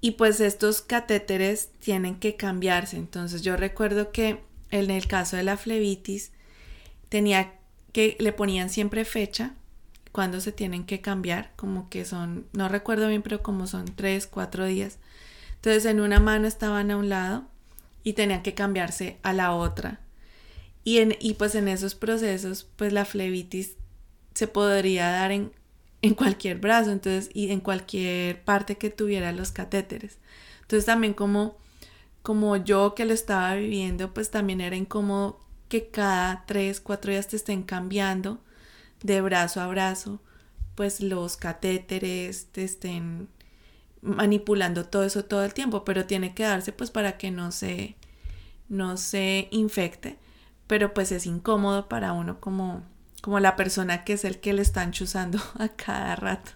Y 0.00 0.12
pues 0.12 0.40
estos 0.40 0.80
catéteres 0.80 1.68
tienen 1.80 2.18
que 2.18 2.36
cambiarse. 2.36 2.96
Entonces 2.96 3.42
yo 3.42 3.56
recuerdo 3.56 4.12
que 4.12 4.40
en 4.70 4.90
el 4.90 5.06
caso 5.06 5.36
de 5.36 5.44
la 5.44 5.56
flebitis, 5.56 6.32
tenía 7.08 7.52
que 7.92 8.16
le 8.18 8.32
ponían 8.32 8.70
siempre 8.70 9.04
fecha 9.04 9.54
cuando 10.14 10.40
se 10.40 10.52
tienen 10.52 10.84
que 10.86 11.00
cambiar, 11.00 11.50
como 11.56 11.90
que 11.90 12.04
son, 12.04 12.46
no 12.52 12.68
recuerdo 12.68 13.08
bien, 13.08 13.22
pero 13.22 13.42
como 13.42 13.66
son 13.66 13.86
tres, 13.96 14.28
cuatro 14.28 14.64
días. 14.64 14.98
Entonces 15.56 15.86
en 15.86 15.98
una 15.98 16.20
mano 16.20 16.46
estaban 16.46 16.92
a 16.92 16.96
un 16.96 17.08
lado 17.08 17.46
y 18.04 18.12
tenían 18.12 18.44
que 18.44 18.54
cambiarse 18.54 19.18
a 19.24 19.32
la 19.32 19.52
otra. 19.52 19.98
Y, 20.84 20.98
en, 20.98 21.16
y 21.18 21.34
pues 21.34 21.56
en 21.56 21.66
esos 21.66 21.96
procesos, 21.96 22.64
pues 22.76 22.92
la 22.92 23.04
flebitis 23.04 23.74
se 24.34 24.46
podría 24.46 25.10
dar 25.10 25.32
en, 25.32 25.50
en 26.00 26.14
cualquier 26.14 26.58
brazo, 26.58 26.92
entonces, 26.92 27.28
y 27.34 27.50
en 27.50 27.58
cualquier 27.58 28.40
parte 28.44 28.78
que 28.78 28.90
tuviera 28.90 29.32
los 29.32 29.50
catéteres. 29.50 30.18
Entonces 30.62 30.86
también 30.86 31.14
como 31.14 31.56
como 32.22 32.56
yo 32.56 32.94
que 32.94 33.04
lo 33.04 33.12
estaba 33.12 33.56
viviendo, 33.56 34.14
pues 34.14 34.30
también 34.30 34.60
era 34.60 34.76
incómodo 34.76 35.40
que 35.68 35.88
cada 35.88 36.44
tres, 36.46 36.80
cuatro 36.80 37.10
días 37.10 37.26
te 37.26 37.34
estén 37.34 37.64
cambiando 37.64 38.38
de 39.04 39.20
brazo 39.20 39.60
a 39.60 39.66
brazo, 39.68 40.20
pues 40.74 41.00
los 41.00 41.36
catéteres 41.36 42.46
te 42.50 42.64
estén 42.64 43.28
manipulando 44.00 44.86
todo 44.86 45.04
eso 45.04 45.24
todo 45.26 45.44
el 45.44 45.54
tiempo, 45.54 45.84
pero 45.84 46.06
tiene 46.06 46.34
que 46.34 46.42
darse 46.42 46.72
pues 46.72 46.90
para 46.90 47.16
que 47.18 47.30
no 47.30 47.52
se, 47.52 47.96
no 48.68 48.96
se 48.96 49.48
infecte, 49.50 50.18
pero 50.66 50.94
pues 50.94 51.12
es 51.12 51.26
incómodo 51.26 51.88
para 51.88 52.12
uno 52.12 52.40
como, 52.40 52.82
como 53.22 53.40
la 53.40 53.56
persona 53.56 54.04
que 54.04 54.14
es 54.14 54.24
el 54.24 54.40
que 54.40 54.54
le 54.54 54.62
están 54.62 54.90
chuzando 54.90 55.38
a 55.58 55.68
cada 55.68 56.16
rato. 56.16 56.52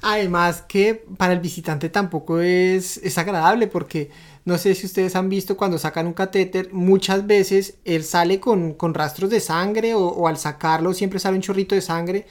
Además 0.00 0.62
que 0.66 1.04
para 1.16 1.32
el 1.32 1.40
visitante 1.40 1.88
tampoco 1.88 2.40
es, 2.40 2.98
es 2.98 3.18
agradable 3.18 3.66
porque 3.66 4.10
no 4.44 4.56
sé 4.56 4.74
si 4.74 4.86
ustedes 4.86 5.16
han 5.16 5.28
visto 5.28 5.56
cuando 5.56 5.76
sacan 5.76 6.06
un 6.06 6.14
catéter, 6.14 6.72
muchas 6.72 7.26
veces 7.26 7.74
él 7.84 8.04
sale 8.04 8.40
con, 8.40 8.74
con 8.74 8.94
rastros 8.94 9.28
de 9.28 9.40
sangre 9.40 9.94
o, 9.94 10.06
o, 10.06 10.28
al 10.28 10.38
sacarlo 10.38 10.94
siempre 10.94 11.18
sale 11.18 11.36
un 11.36 11.42
chorrito 11.42 11.74
de 11.74 11.82
sangre. 11.82 12.26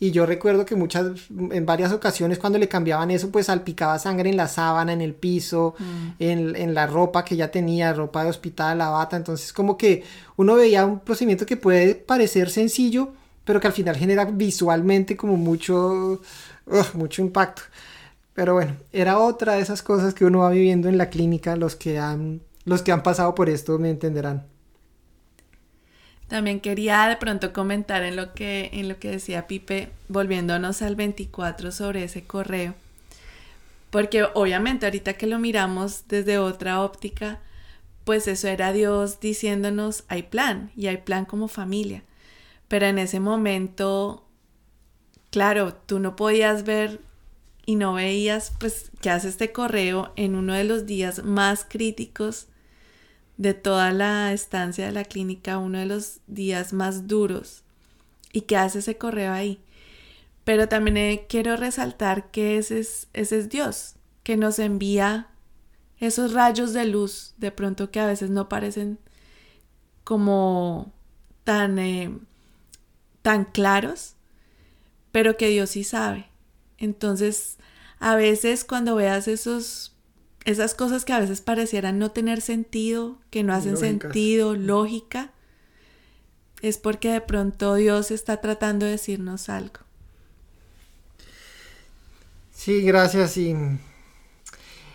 Y 0.00 0.10
yo 0.10 0.26
recuerdo 0.26 0.66
que 0.66 0.74
muchas, 0.74 1.12
en 1.30 1.64
varias 1.64 1.92
ocasiones 1.92 2.40
cuando 2.40 2.58
le 2.58 2.66
cambiaban 2.66 3.12
eso, 3.12 3.30
pues 3.30 3.46
salpicaba 3.46 4.00
sangre 4.00 4.30
en 4.30 4.36
la 4.36 4.48
sábana, 4.48 4.92
en 4.92 5.00
el 5.00 5.14
piso, 5.14 5.76
mm. 5.78 6.08
en, 6.18 6.56
en, 6.56 6.74
la 6.74 6.88
ropa 6.88 7.24
que 7.24 7.36
ya 7.36 7.52
tenía, 7.52 7.92
ropa 7.92 8.24
de 8.24 8.30
hospital, 8.30 8.78
la 8.78 8.88
bata. 8.88 9.16
Entonces 9.16 9.52
como 9.52 9.78
que 9.78 10.02
uno 10.36 10.56
veía 10.56 10.84
un 10.84 10.98
procedimiento 10.98 11.46
que 11.46 11.56
puede 11.56 11.94
parecer 11.94 12.50
sencillo, 12.50 13.12
pero 13.44 13.60
que 13.60 13.68
al 13.68 13.72
final 13.72 13.96
genera 13.96 14.24
visualmente 14.24 15.16
como 15.16 15.36
mucho 15.36 16.20
mucho 16.94 17.22
impacto. 17.22 17.62
Pero 18.34 18.54
bueno, 18.54 18.76
era 18.92 19.18
otra 19.18 19.54
de 19.54 19.62
esas 19.62 19.82
cosas 19.82 20.14
que 20.14 20.24
uno 20.24 20.40
va 20.40 20.50
viviendo 20.50 20.88
en 20.88 20.98
la 20.98 21.10
clínica, 21.10 21.56
los 21.56 21.76
que 21.76 21.98
han, 21.98 22.40
los 22.64 22.82
que 22.82 22.92
han 22.92 23.02
pasado 23.02 23.34
por 23.34 23.48
esto 23.48 23.78
me 23.78 23.90
entenderán. 23.90 24.46
También 26.28 26.60
quería 26.60 27.08
de 27.08 27.16
pronto 27.16 27.52
comentar 27.52 28.02
en 28.02 28.16
lo 28.16 28.32
que, 28.32 28.70
en 28.72 28.88
lo 28.88 28.98
que 28.98 29.10
decía 29.10 29.46
Pipe, 29.46 29.90
volviéndonos 30.08 30.80
al 30.80 30.96
24 30.96 31.72
sobre 31.72 32.04
ese 32.04 32.24
correo. 32.24 32.74
Porque 33.90 34.24
obviamente 34.32 34.86
ahorita 34.86 35.12
que 35.12 35.26
lo 35.26 35.38
miramos 35.38 36.04
desde 36.08 36.38
otra 36.38 36.80
óptica, 36.80 37.40
pues 38.04 38.26
eso 38.26 38.48
era 38.48 38.72
Dios 38.72 39.20
diciéndonos 39.20 40.04
hay 40.08 40.22
plan 40.22 40.70
y 40.74 40.86
hay 40.86 40.96
plan 40.96 41.26
como 41.26 41.48
familia. 41.48 42.02
Pero 42.66 42.86
en 42.86 42.98
ese 42.98 43.20
momento 43.20 44.24
claro, 45.32 45.74
tú 45.74 45.98
no 45.98 46.14
podías 46.14 46.64
ver 46.64 47.00
y 47.66 47.74
no 47.76 47.94
veías 47.94 48.52
pues 48.60 48.92
que 49.00 49.10
hace 49.10 49.28
este 49.28 49.50
correo 49.50 50.12
en 50.14 50.36
uno 50.36 50.52
de 50.52 50.64
los 50.64 50.86
días 50.86 51.24
más 51.24 51.66
críticos 51.68 52.46
de 53.38 53.54
toda 53.54 53.90
la 53.92 54.32
estancia 54.32 54.86
de 54.86 54.92
la 54.92 55.04
clínica, 55.04 55.58
uno 55.58 55.78
de 55.78 55.86
los 55.86 56.20
días 56.26 56.72
más 56.72 57.08
duros 57.08 57.64
y 58.32 58.42
que 58.42 58.56
hace 58.56 58.80
ese 58.80 58.98
correo 58.98 59.32
ahí. 59.32 59.58
Pero 60.44 60.68
también 60.68 60.96
eh, 60.98 61.26
quiero 61.28 61.56
resaltar 61.56 62.30
que 62.30 62.58
ese 62.58 62.80
es, 62.80 63.08
ese 63.14 63.38
es 63.38 63.48
Dios, 63.48 63.94
que 64.22 64.36
nos 64.36 64.58
envía 64.58 65.28
esos 65.98 66.34
rayos 66.34 66.72
de 66.74 66.84
luz, 66.84 67.34
de 67.38 67.52
pronto 67.52 67.90
que 67.90 68.00
a 68.00 68.06
veces 68.06 68.28
no 68.28 68.48
parecen 68.48 68.98
como 70.04 70.92
tan, 71.44 71.78
eh, 71.78 72.10
tan 73.22 73.44
claros, 73.44 74.16
pero 75.12 75.36
que 75.36 75.48
Dios 75.48 75.70
sí 75.70 75.84
sabe. 75.84 76.26
Entonces, 76.78 77.58
a 78.00 78.16
veces 78.16 78.64
cuando 78.64 78.96
veas 78.96 79.28
esos, 79.28 79.92
esas 80.44 80.74
cosas 80.74 81.04
que 81.04 81.12
a 81.12 81.20
veces 81.20 81.40
parecieran 81.40 81.98
no 81.98 82.10
tener 82.10 82.40
sentido, 82.40 83.18
que 83.30 83.44
no 83.44 83.54
hacen 83.54 83.76
sentido, 83.76 84.56
lógica, 84.56 85.30
es 86.62 86.78
porque 86.78 87.10
de 87.10 87.20
pronto 87.20 87.74
Dios 87.74 88.10
está 88.10 88.40
tratando 88.40 88.86
de 88.86 88.92
decirnos 88.92 89.48
algo. 89.48 89.80
Sí, 92.52 92.82
gracias. 92.82 93.36
Y 93.36 93.54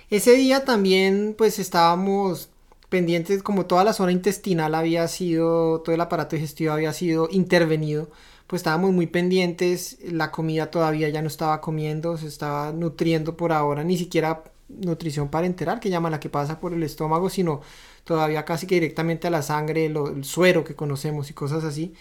ese 0.09 0.33
día 0.33 0.65
también 0.65 1.35
pues 1.37 1.59
estábamos 1.59 2.49
pendientes, 2.89 3.43
como 3.43 3.65
toda 3.65 3.83
la 3.83 3.93
zona 3.93 4.13
intestinal 4.13 4.73
había 4.73 5.07
sido, 5.07 5.81
todo 5.81 5.93
el 5.93 6.01
aparato 6.01 6.35
digestivo 6.35 6.71
había 6.71 6.93
sido 6.93 7.27
intervenido 7.31 8.09
pues 8.47 8.61
estábamos 8.61 8.93
muy 8.93 9.07
pendientes, 9.07 9.97
la 10.03 10.31
comida 10.31 10.71
todavía 10.71 11.09
ya 11.09 11.21
no 11.21 11.27
estaba 11.27 11.59
comiendo, 11.59 12.17
se 12.17 12.27
estaba 12.27 12.71
nutriendo 12.71 13.35
por 13.35 13.51
ahora, 13.51 13.83
ni 13.83 13.97
siquiera 13.97 14.43
nutrición 14.69 15.29
parenteral, 15.29 15.79
que 15.79 15.89
llama 15.89 16.09
la 16.09 16.19
que 16.19 16.29
pasa 16.29 16.59
por 16.59 16.73
el 16.73 16.81
estómago, 16.83 17.29
sino 17.29 17.61
todavía 18.05 18.45
casi 18.45 18.65
que 18.65 18.75
directamente 18.75 19.27
a 19.27 19.31
la 19.31 19.41
sangre, 19.41 19.85
el 19.85 20.23
suero 20.23 20.63
que 20.63 20.75
conocemos 20.75 21.29
y 21.29 21.33
cosas 21.33 21.65
así. 21.65 21.93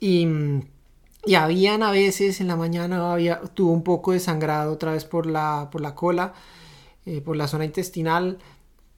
Y, 0.00 0.26
y 1.24 1.34
habían 1.36 1.82
a 1.84 1.90
veces 1.92 2.40
en 2.40 2.48
la 2.48 2.56
mañana 2.56 3.12
había, 3.12 3.40
tuvo 3.40 3.72
un 3.72 3.84
poco 3.84 4.12
de 4.12 4.20
sangrado 4.20 4.72
otra 4.72 4.92
vez 4.92 5.04
por 5.04 5.26
la, 5.26 5.68
por 5.70 5.80
la 5.80 5.94
cola, 5.94 6.34
eh, 7.06 7.20
por 7.20 7.36
la 7.36 7.48
zona 7.48 7.64
intestinal, 7.64 8.38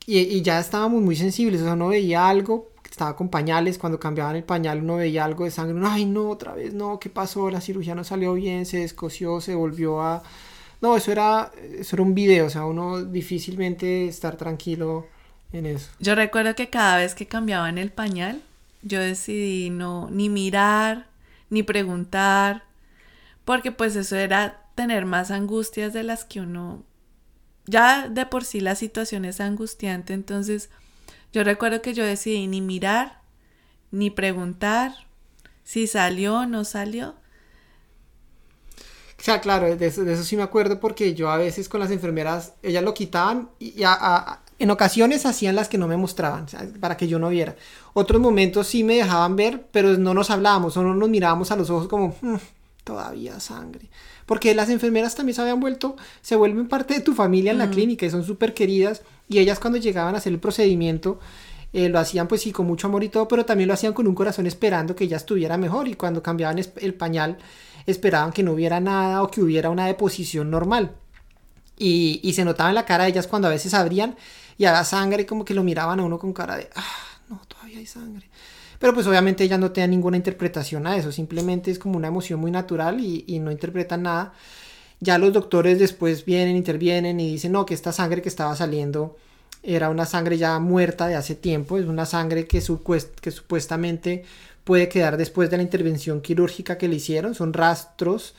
y, 0.07 0.19
y, 0.19 0.41
ya 0.41 0.59
estábamos 0.59 1.01
muy 1.01 1.15
sensibles, 1.17 1.61
o 1.61 1.65
sea, 1.65 1.75
no 1.75 1.89
veía 1.89 2.29
algo, 2.29 2.69
estaba 2.97 3.15
con 3.15 3.29
pañales, 3.29 3.77
cuando 3.77 3.99
cambiaban 3.99 4.35
el 4.35 4.43
pañal 4.43 4.81
uno 4.81 4.95
veía 4.95 5.23
algo 5.23 5.43
de 5.43 5.51
sangre, 5.51 5.79
ay 5.87 6.05
no, 6.05 6.31
otra 6.31 6.55
vez 6.55 6.73
no, 6.73 6.99
¿qué 6.99 7.11
pasó? 7.11 7.51
La 7.51 7.61
cirugía 7.61 7.93
no 7.93 8.03
salió 8.03 8.33
bien, 8.33 8.65
se 8.65 8.79
descosió, 8.79 9.39
se 9.39 9.53
volvió 9.53 10.01
a... 10.01 10.23
No, 10.81 10.97
eso 10.97 11.11
era, 11.11 11.51
eso 11.79 11.95
era 11.95 12.03
un 12.03 12.15
video, 12.15 12.47
o 12.47 12.49
sea, 12.49 12.65
uno 12.65 13.03
difícilmente 13.03 14.07
estar 14.07 14.35
tranquilo 14.35 15.05
en 15.53 15.67
eso. 15.67 15.91
Yo 15.99 16.15
recuerdo 16.15 16.55
que 16.55 16.71
cada 16.71 16.97
vez 16.97 17.13
que 17.13 17.27
cambiaban 17.27 17.77
el 17.77 17.91
pañal, 17.91 18.41
yo 18.81 18.99
decidí 18.99 19.69
no 19.69 20.09
ni 20.09 20.27
mirar, 20.29 21.05
ni 21.51 21.61
preguntar, 21.61 22.63
porque 23.45 23.71
pues 23.71 23.95
eso 23.95 24.15
era 24.15 24.65
tener 24.73 25.05
más 25.05 25.29
angustias 25.29 25.93
de 25.93 26.01
las 26.01 26.25
que 26.25 26.41
uno... 26.41 26.83
Ya 27.67 28.09
de 28.09 28.25
por 28.25 28.43
sí 28.43 28.59
la 28.59 28.73
situación 28.73 29.23
es 29.23 29.39
angustiante, 29.39 30.13
entonces 30.13 30.71
yo 31.33 31.43
recuerdo 31.43 31.81
que 31.81 31.93
yo 31.93 32.05
decidí 32.05 32.47
ni 32.47 32.61
mirar, 32.61 33.21
ni 33.91 34.09
preguntar 34.09 34.93
si 35.63 35.87
salió 35.87 36.39
o 36.39 36.45
no 36.45 36.63
salió. 36.63 37.15
O 39.19 39.23
sea, 39.23 39.41
claro, 39.41 39.75
de 39.75 39.85
eso, 39.87 40.23
sí 40.23 40.37
me 40.37 40.43
acuerdo 40.43 40.79
porque 40.79 41.15
yo 41.15 41.29
a 41.29 41.37
veces 41.37 41.67
con 41.67 41.79
las 41.79 41.91
enfermeras, 41.91 42.53
ellas 42.61 42.83
lo 42.83 42.93
quitaban 42.93 43.49
y, 43.59 43.81
en 44.59 44.71
ocasiones 44.71 45.25
hacían 45.25 45.55
las 45.55 45.69
que 45.69 45.77
no 45.77 45.87
me 45.87 45.97
mostraban, 45.97 46.45
para 46.79 46.97
que 46.97 47.07
yo 47.07 47.19
no 47.19 47.29
viera. 47.29 47.55
Otros 47.93 48.21
momentos 48.21 48.67
sí 48.67 48.83
me 48.83 48.95
dejaban 48.95 49.35
ver, 49.35 49.67
pero 49.71 49.97
no 49.97 50.13
nos 50.13 50.29
hablábamos, 50.29 50.73
solo 50.73 50.93
nos 50.93 51.09
mirábamos 51.09 51.51
a 51.51 51.55
los 51.55 51.69
ojos 51.69 51.87
como, 51.87 52.15
hmm, 52.21 52.35
todavía 52.87 53.39
sangre. 53.41 53.89
Porque 54.25 54.55
las 54.55 54.69
enfermeras 54.69 55.13
también 55.13 55.35
se 55.35 55.41
habían 55.41 55.59
vuelto, 55.59 55.97
se 56.21 56.37
vuelven 56.37 56.69
parte 56.69 56.93
de 56.93 57.01
tu 57.01 57.13
familia 57.13 57.51
en 57.51 57.57
la 57.57 57.69
clínica 57.69 58.05
y 58.05 58.09
son 58.09 58.23
súper 58.23 58.53
queridas 58.53 59.01
y 59.27 59.39
ellas 59.39 59.59
cuando 59.59 59.77
llegaban 59.77 60.15
a 60.15 60.19
hacer 60.19 60.31
el 60.31 60.39
procedimiento, 60.39 61.19
eh, 61.73 61.89
lo 61.89 61.99
hacían 61.99 62.29
pues 62.29 62.41
sí 62.41 62.53
con 62.53 62.65
mucho 62.65 62.87
amor 62.87 63.03
y 63.03 63.09
todo, 63.09 63.27
pero 63.27 63.45
también 63.45 63.67
lo 63.67 63.73
hacían 63.73 63.91
con 63.91 64.07
un 64.07 64.15
corazón 64.15 64.47
esperando 64.47 64.95
que 64.95 65.03
ella 65.03 65.17
estuviera 65.17 65.57
mejor 65.57 65.89
y 65.89 65.95
cuando 65.95 66.23
cambiaban 66.23 66.57
el 66.59 66.93
pañal 66.93 67.37
esperaban 67.85 68.31
que 68.31 68.41
no 68.41 68.53
hubiera 68.53 68.79
nada 68.79 69.21
o 69.21 69.29
que 69.29 69.41
hubiera 69.41 69.69
una 69.69 69.85
deposición 69.85 70.49
normal. 70.49 70.95
Y, 71.77 72.21
y 72.23 72.33
se 72.33 72.45
notaba 72.45 72.69
en 72.69 72.75
la 72.75 72.85
cara 72.85 73.03
de 73.03 73.11
ellas 73.11 73.27
cuando 73.27 73.49
a 73.49 73.51
veces 73.51 73.73
abrían 73.73 74.15
y 74.57 74.65
había 74.65 74.83
sangre 74.85 75.25
como 75.25 75.43
que 75.43 75.53
lo 75.53 75.63
miraban 75.63 75.99
a 75.99 76.03
uno 76.03 76.17
con 76.17 76.31
cara 76.31 76.55
de, 76.55 76.69
ah, 76.75 77.19
no, 77.27 77.41
todavía 77.47 77.79
hay 77.79 77.85
sangre. 77.85 78.27
Pero 78.79 78.93
pues 78.93 79.07
obviamente 79.07 79.43
ellas 79.43 79.59
no 79.59 79.71
tenían 79.71 79.91
ninguna 79.91 80.17
interpretación 80.17 80.87
a 80.87 80.97
eso, 80.97 81.11
simplemente 81.11 81.71
es 81.71 81.79
como 81.79 81.97
una 81.97 82.07
emoción 82.07 82.39
muy 82.39 82.51
natural 82.51 82.99
y, 82.99 83.39
no 83.39 83.51
interpretan 83.51 84.03
nada. 84.03 84.33
Ya 84.99 85.17
los 85.17 85.33
doctores 85.33 85.79
después 85.79 86.25
vienen, 86.25 86.55
intervienen 86.55 87.19
y 87.19 87.31
dicen, 87.31 87.51
no, 87.51 87.65
que 87.65 87.73
esta 87.73 87.91
sangre 87.91 88.21
que 88.21 88.29
estaba 88.29 88.55
saliendo 88.55 89.17
era 89.63 89.89
una 89.89 90.05
sangre 90.05 90.37
ya 90.37 90.59
muerta 90.59 91.07
de 91.07 91.15
hace 91.15 91.35
tiempo, 91.35 91.77
es 91.77 91.85
una 91.85 92.05
sangre 92.05 92.47
que, 92.47 92.61
que 93.21 93.31
supuestamente 93.31 94.23
puede 94.63 94.89
quedar 94.89 95.17
después 95.17 95.49
de 95.49 95.57
la 95.57 95.63
intervención 95.63 96.21
quirúrgica 96.21 96.77
que 96.77 96.87
le 96.87 96.95
hicieron, 96.95 97.35
son 97.35 97.53
rastros 97.53 98.35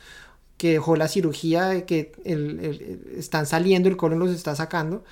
que 0.59 0.73
dejó 0.73 0.97
la 0.97 1.07
cirugía, 1.07 1.85
que 1.85 2.11
están 3.17 3.45
saliendo, 3.45 3.87
el 3.87 3.95
colon 3.95 4.19
los 4.19 4.31
está 4.31 4.55
sacando, 4.55 5.05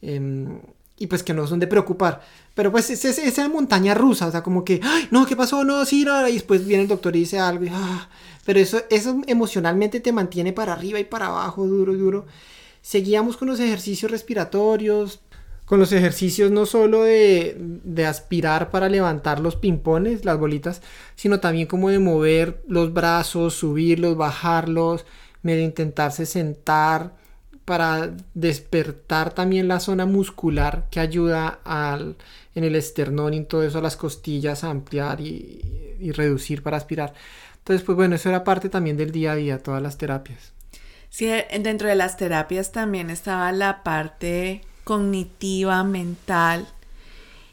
em, 0.00 0.60
y 0.98 1.06
pues 1.06 1.22
que 1.22 1.34
no 1.34 1.46
son 1.46 1.60
de 1.60 1.66
preocupar. 1.66 2.22
Pero 2.54 2.70
pues 2.70 2.90
es, 2.90 3.04
es, 3.04 3.18
esa 3.18 3.48
montaña 3.48 3.94
rusa, 3.94 4.28
o 4.28 4.30
sea, 4.30 4.42
como 4.42 4.64
que, 4.64 4.80
Ay, 4.82 5.08
no, 5.10 5.26
¿qué 5.26 5.36
pasó? 5.36 5.64
No, 5.64 5.84
sí, 5.84 6.04
no, 6.04 6.28
y 6.28 6.34
después 6.34 6.66
viene 6.66 6.84
el 6.84 6.88
doctor 6.88 7.16
y 7.16 7.20
dice 7.20 7.38
algo, 7.38 7.66
ah, 7.72 8.08
pero 8.44 8.60
eso, 8.60 8.82
eso 8.90 9.20
emocionalmente 9.26 10.00
te 10.00 10.12
mantiene 10.12 10.52
para 10.52 10.72
arriba 10.72 11.00
y 11.00 11.04
para 11.04 11.26
abajo, 11.26 11.66
duro, 11.66 11.94
duro. 11.94 12.26
Seguíamos 12.82 13.36
con 13.36 13.48
los 13.48 13.60
ejercicios 13.60 14.10
respiratorios, 14.10 15.20
con 15.64 15.80
los 15.80 15.92
ejercicios 15.92 16.50
no 16.50 16.66
solo 16.66 17.02
de, 17.02 17.56
de, 17.58 18.06
aspirar 18.06 18.70
para 18.70 18.90
levantar 18.90 19.40
los 19.40 19.56
pimpones, 19.56 20.24
las 20.26 20.38
bolitas, 20.38 20.82
sino 21.16 21.40
también 21.40 21.66
como 21.66 21.88
de 21.88 21.98
mover 21.98 22.62
los 22.68 22.92
brazos, 22.92 23.54
subirlos, 23.54 24.16
bajarlos, 24.16 25.06
medio 25.42 25.64
intentarse 25.64 26.26
sentar, 26.26 27.14
para 27.64 28.12
despertar 28.34 29.32
también 29.32 29.68
la 29.68 29.80
zona 29.80 30.06
muscular 30.06 30.86
que 30.90 31.00
ayuda 31.00 31.60
al, 31.64 32.16
en 32.54 32.64
el 32.64 32.76
esternón 32.76 33.34
y 33.34 33.44
todo 33.44 33.62
eso 33.62 33.78
a 33.78 33.82
las 33.82 33.96
costillas 33.96 34.64
a 34.64 34.70
ampliar 34.70 35.20
y, 35.20 35.80
reducir 36.12 36.62
para 36.62 36.76
aspirar. 36.76 37.14
Entonces, 37.58 37.84
pues 37.84 37.96
bueno, 37.96 38.14
eso 38.16 38.28
era 38.28 38.44
parte 38.44 38.68
también 38.68 38.98
del 38.98 39.10
día 39.10 39.32
a 39.32 39.36
día, 39.36 39.62
todas 39.62 39.82
las 39.82 39.96
terapias. 39.96 40.52
Sí, 41.08 41.30
dentro 41.60 41.88
de 41.88 41.94
las 41.94 42.18
terapias 42.18 42.72
también 42.72 43.08
estaba 43.08 43.50
la 43.52 43.82
parte 43.82 44.60
cognitiva, 44.84 45.82
mental. 45.82 46.66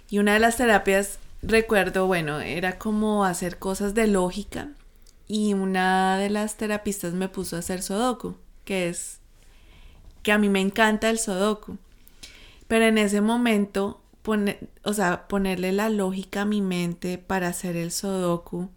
Y 0.09 0.19
una 0.19 0.33
de 0.33 0.39
las 0.39 0.57
terapias, 0.57 1.19
recuerdo, 1.41 2.07
bueno, 2.07 2.41
era 2.41 2.77
como 2.77 3.23
hacer 3.23 3.57
cosas 3.57 3.93
de 3.93 4.07
lógica. 4.07 4.69
Y 5.27 5.53
una 5.53 6.17
de 6.17 6.29
las 6.29 6.57
terapistas 6.57 7.13
me 7.13 7.29
puso 7.29 7.55
a 7.55 7.59
hacer 7.59 7.81
Sudoku, 7.81 8.35
que 8.65 8.89
es 8.89 9.20
que 10.23 10.31
a 10.31 10.37
mí 10.37 10.49
me 10.49 10.61
encanta 10.61 11.09
el 11.09 11.19
Sudoku. 11.19 11.77
Pero 12.67 12.85
en 12.85 12.97
ese 12.97 13.21
momento, 13.21 14.01
o 14.83 14.93
sea, 14.93 15.27
ponerle 15.27 15.71
la 15.71 15.89
lógica 15.89 16.41
a 16.41 16.45
mi 16.45 16.61
mente 16.61 17.17
para 17.17 17.47
hacer 17.47 17.75
el 17.75 17.91
Sudoku. 17.91 18.69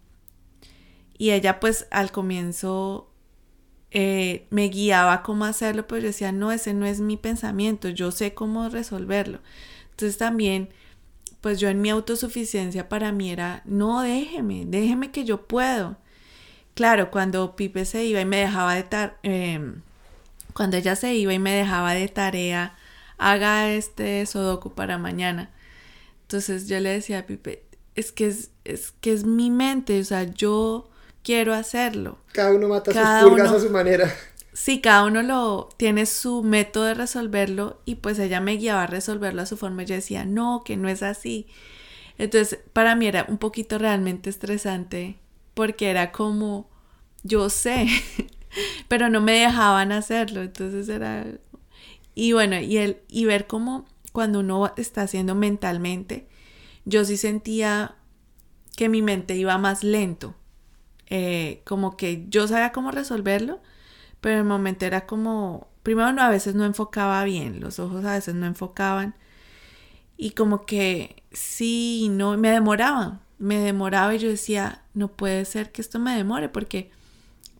Y 1.17 1.31
ella 1.31 1.59
pues 1.59 1.87
al 1.91 2.11
comienzo 2.11 3.09
eh, 3.91 4.47
me 4.49 4.67
guiaba 4.67 5.23
cómo 5.23 5.45
hacerlo, 5.45 5.87
pero 5.87 6.01
yo 6.01 6.07
decía, 6.07 6.31
no, 6.33 6.51
ese 6.51 6.73
no 6.73 6.85
es 6.85 6.99
mi 6.99 7.15
pensamiento, 7.15 7.87
yo 7.89 8.11
sé 8.11 8.33
cómo 8.33 8.67
resolverlo. 8.67 9.39
Entonces 9.91 10.17
también, 10.17 10.69
pues 11.39 11.59
yo 11.61 11.69
en 11.69 11.81
mi 11.81 11.89
autosuficiencia 11.89 12.89
para 12.89 13.11
mí 13.13 13.31
era, 13.31 13.61
no, 13.65 14.01
déjeme, 14.01 14.65
déjeme 14.65 15.11
que 15.11 15.23
yo 15.23 15.47
puedo. 15.47 15.97
Claro, 16.73 17.11
cuando 17.11 17.55
Pipe 17.55 17.85
se 17.85 18.05
iba 18.05 18.19
y 18.19 18.25
me 18.25 18.37
dejaba 18.37 18.75
de 18.75 18.83
tarea, 18.83 19.17
em, 19.23 19.81
cuando 20.55 20.77
ella 20.77 20.95
se 20.95 21.13
iba 21.13 21.33
y 21.33 21.39
me 21.39 21.53
dejaba 21.53 21.93
de 21.93 22.07
tarea, 22.07 22.77
haga 23.17 23.69
este 23.71 24.25
sodoku 24.25 24.73
para 24.73 24.97
mañana. 24.97 25.51
Entonces 26.21 26.69
yo 26.69 26.79
le 26.79 26.91
decía 26.91 27.19
a 27.19 27.25
Pipe, 27.25 27.65
es 27.93 28.13
que 28.13 28.27
es, 28.27 28.51
es 28.63 28.93
que 29.01 29.11
es 29.11 29.25
mi 29.25 29.51
mente, 29.51 29.99
o 29.99 30.03
sea, 30.05 30.23
yo 30.23 30.89
quiero 31.23 31.53
hacerlo. 31.53 32.19
Cada 32.31 32.53
uno 32.53 32.69
mata 32.69 32.93
sus 32.93 33.29
pulgas 33.29 33.51
a 33.51 33.59
su 33.59 33.69
manera. 33.69 34.09
Sí, 34.53 34.79
cada 34.79 35.03
uno 35.03 35.23
lo 35.23 35.67
tiene 35.75 36.05
su 36.05 36.41
método 36.41 36.85
de 36.85 36.93
resolverlo 36.93 37.81
y 37.83 37.95
pues 37.95 38.17
ella 38.17 38.39
me 38.39 38.55
guiaba 38.55 38.83
a 38.83 38.87
resolverlo 38.87 39.41
a 39.41 39.45
su 39.45 39.57
forma 39.57 39.83
yo 39.83 39.95
decía, 39.95 40.23
no, 40.23 40.63
que 40.63 40.77
no 40.77 40.87
es 40.87 41.03
así. 41.03 41.47
Entonces, 42.17 42.59
para 42.71 42.95
mí 42.95 43.07
era 43.07 43.25
un 43.27 43.39
poquito 43.39 43.77
realmente 43.77 44.29
estresante 44.29 45.19
porque 45.53 45.89
era 45.89 46.13
como, 46.13 46.69
yo 47.23 47.49
sé, 47.49 47.87
pero 48.87 49.09
no 49.09 49.21
me 49.21 49.33
dejaban 49.33 49.91
hacerlo, 49.91 50.41
entonces 50.41 50.89
era... 50.89 51.25
Y 52.13 52.31
bueno, 52.31 52.59
y, 52.59 52.77
el, 52.77 53.01
y 53.09 53.25
ver 53.25 53.47
cómo 53.47 53.85
cuando 54.13 54.39
uno 54.39 54.71
está 54.77 55.01
haciendo 55.01 55.35
mentalmente, 55.35 56.27
yo 56.85 57.03
sí 57.03 57.17
sentía 57.17 57.95
que 58.77 58.89
mi 58.89 59.01
mente 59.01 59.35
iba 59.35 59.57
más 59.57 59.83
lento 59.83 60.35
eh, 61.07 61.61
como 61.65 61.97
que 61.97 62.25
yo 62.29 62.47
sabía 62.47 62.71
cómo 62.71 62.91
resolverlo, 62.91 63.61
pero 64.21 64.35
en 64.35 64.41
el 64.41 64.47
momento 64.47 64.85
era 64.85 65.05
como, 65.05 65.67
primero 65.83 66.11
no, 66.13 66.21
a 66.21 66.29
veces 66.29 66.55
no 66.55 66.65
enfocaba 66.65 67.23
bien, 67.23 67.59
los 67.59 67.79
ojos 67.79 68.03
a 68.05 68.13
veces 68.13 68.33
no 68.35 68.47
enfocaban 68.47 69.15
y 70.17 70.31
como 70.31 70.65
que 70.65 71.23
sí, 71.31 72.09
no, 72.11 72.37
me 72.37 72.49
demoraba, 72.51 73.21
me 73.37 73.59
demoraba 73.59 74.15
y 74.15 74.19
yo 74.19 74.29
decía, 74.29 74.83
no 74.93 75.09
puede 75.09 75.45
ser 75.45 75.71
que 75.71 75.81
esto 75.81 75.99
me 75.99 76.15
demore 76.15 76.49
porque 76.49 76.89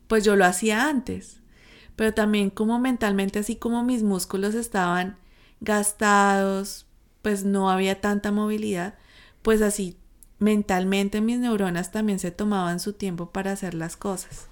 pues 0.07 0.23
yo 0.23 0.35
lo 0.35 0.45
hacía 0.45 0.87
antes, 0.87 1.37
pero 1.95 2.13
también 2.13 2.49
como 2.49 2.79
mentalmente, 2.79 3.39
así 3.39 3.55
como 3.55 3.83
mis 3.83 4.03
músculos 4.03 4.55
estaban 4.55 5.17
gastados, 5.61 6.85
pues 7.21 7.43
no 7.43 7.69
había 7.69 8.01
tanta 8.01 8.31
movilidad, 8.31 8.95
pues 9.41 9.61
así 9.61 9.97
mentalmente 10.39 11.21
mis 11.21 11.39
neuronas 11.39 11.91
también 11.91 12.19
se 12.19 12.31
tomaban 12.31 12.79
su 12.79 12.93
tiempo 12.93 13.31
para 13.31 13.51
hacer 13.51 13.73
las 13.73 13.95
cosas. 13.95 14.47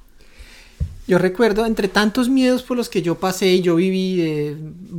Yo 1.05 1.17
recuerdo, 1.17 1.65
entre 1.65 1.89
tantos 1.89 2.29
miedos 2.29 2.63
por 2.63 2.77
los 2.77 2.87
que 2.87 3.01
yo 3.01 3.19
pasé 3.19 3.47
y 3.47 3.61
yo 3.61 3.75
viví, 3.75 4.55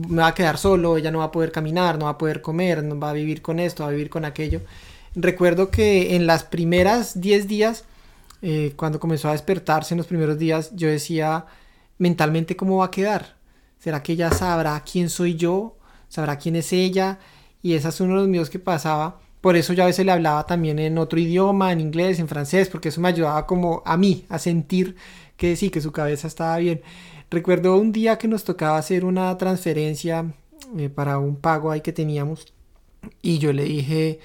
me 0.08 0.20
va 0.20 0.28
a 0.28 0.34
quedar 0.34 0.58
solo, 0.58 0.98
ella 0.98 1.10
no 1.10 1.20
va 1.20 1.24
a 1.24 1.32
poder 1.32 1.50
caminar, 1.50 1.98
no 1.98 2.04
va 2.04 2.12
a 2.12 2.18
poder 2.18 2.42
comer, 2.42 2.84
no 2.84 2.98
va 3.00 3.10
a 3.10 3.14
vivir 3.14 3.40
con 3.40 3.58
esto, 3.58 3.84
va 3.84 3.88
a 3.88 3.92
vivir 3.92 4.10
con 4.10 4.26
aquello. 4.26 4.60
Recuerdo 5.14 5.70
que 5.70 6.14
en 6.14 6.26
las 6.26 6.44
primeras 6.44 7.20
10 7.20 7.48
días, 7.48 7.84
eh, 8.44 8.74
cuando 8.76 9.00
comenzó 9.00 9.28
a 9.28 9.32
despertarse 9.32 9.94
en 9.94 9.98
los 9.98 10.06
primeros 10.06 10.38
días, 10.38 10.70
yo 10.74 10.88
decía 10.88 11.46
mentalmente 11.98 12.56
cómo 12.56 12.78
va 12.78 12.86
a 12.86 12.90
quedar. 12.90 13.36
¿Será 13.78 14.02
que 14.02 14.12
ella 14.12 14.30
sabrá 14.30 14.82
quién 14.84 15.08
soy 15.08 15.34
yo? 15.34 15.78
¿Sabrá 16.08 16.38
quién 16.38 16.56
es 16.56 16.72
ella? 16.72 17.18
Y 17.62 17.74
ese 17.74 17.88
es 17.88 18.00
uno 18.00 18.14
de 18.14 18.20
los 18.20 18.28
miedos 18.28 18.50
que 18.50 18.58
pasaba 18.58 19.18
por 19.44 19.56
eso 19.56 19.74
yo 19.74 19.82
a 19.82 19.86
veces 19.88 20.06
le 20.06 20.12
hablaba 20.12 20.46
también 20.46 20.78
en 20.78 20.96
otro 20.96 21.20
idioma, 21.20 21.70
en 21.70 21.78
inglés, 21.78 22.18
en 22.18 22.28
francés, 22.28 22.70
porque 22.70 22.88
eso 22.88 23.02
me 23.02 23.08
ayudaba 23.08 23.46
como 23.46 23.82
a 23.84 23.98
mí 23.98 24.24
a 24.30 24.38
sentir 24.38 24.96
que 25.36 25.54
sí, 25.54 25.68
que 25.68 25.82
su 25.82 25.92
cabeza 25.92 26.28
estaba 26.28 26.56
bien. 26.56 26.80
Recuerdo 27.28 27.76
un 27.76 27.92
día 27.92 28.16
que 28.16 28.26
nos 28.26 28.44
tocaba 28.44 28.78
hacer 28.78 29.04
una 29.04 29.36
transferencia 29.36 30.32
eh, 30.78 30.88
para 30.88 31.18
un 31.18 31.36
pago 31.36 31.70
ahí 31.70 31.82
que 31.82 31.92
teníamos 31.92 32.54
y 33.20 33.36
yo 33.36 33.52
le 33.52 33.64
dije, 33.64 34.18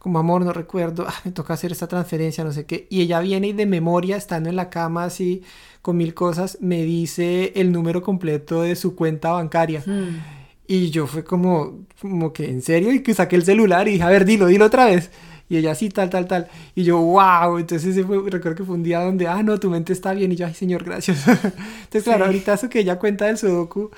como 0.00 0.18
amor, 0.18 0.46
no 0.46 0.52
recuerdo, 0.54 1.04
ah, 1.06 1.14
me 1.24 1.30
toca 1.30 1.52
hacer 1.52 1.72
esta 1.72 1.86
transferencia, 1.86 2.42
no 2.42 2.52
sé 2.52 2.64
qué. 2.64 2.86
Y 2.88 3.02
ella 3.02 3.20
viene 3.20 3.48
y 3.48 3.52
de 3.52 3.66
memoria, 3.66 4.16
estando 4.16 4.48
en 4.48 4.56
la 4.56 4.70
cama 4.70 5.04
así, 5.04 5.42
con 5.82 5.98
mil 5.98 6.14
cosas, 6.14 6.56
me 6.62 6.82
dice 6.84 7.52
el 7.54 7.70
número 7.70 8.02
completo 8.02 8.62
de 8.62 8.76
su 8.76 8.96
cuenta 8.96 9.32
bancaria. 9.32 9.82
Hmm. 9.84 10.20
Y 10.66 10.88
yo 10.88 11.06
fue 11.06 11.22
como, 11.22 11.80
como 12.00 12.32
que 12.32 12.48
en 12.48 12.62
serio, 12.62 12.94
y 12.94 13.02
que 13.02 13.12
saqué 13.12 13.36
el 13.36 13.44
celular 13.44 13.88
y 13.88 13.92
dije, 13.92 14.04
a 14.04 14.08
ver, 14.08 14.24
dilo, 14.24 14.46
dilo 14.46 14.64
otra 14.64 14.86
vez. 14.86 15.10
Y 15.50 15.58
ella 15.58 15.74
sí, 15.74 15.90
tal, 15.90 16.08
tal, 16.08 16.26
tal. 16.26 16.48
Y 16.74 16.84
yo, 16.84 16.98
wow. 16.98 17.58
Entonces 17.58 17.90
ese 17.90 18.04
fue, 18.04 18.22
recuerdo 18.30 18.56
que 18.56 18.64
fue 18.64 18.76
un 18.76 18.82
día 18.82 19.00
donde, 19.00 19.28
ah, 19.28 19.42
no, 19.42 19.60
tu 19.60 19.68
mente 19.68 19.92
está 19.92 20.14
bien. 20.14 20.32
Y 20.32 20.36
yo, 20.36 20.46
ay, 20.46 20.54
señor, 20.54 20.82
gracias. 20.82 21.28
Entonces, 21.28 22.04
claro, 22.04 22.24
ahorita 22.24 22.54
eso 22.54 22.70
que 22.70 22.78
ella 22.78 22.98
cuenta 22.98 23.26
del 23.26 23.36
Sudoku, 23.36 23.90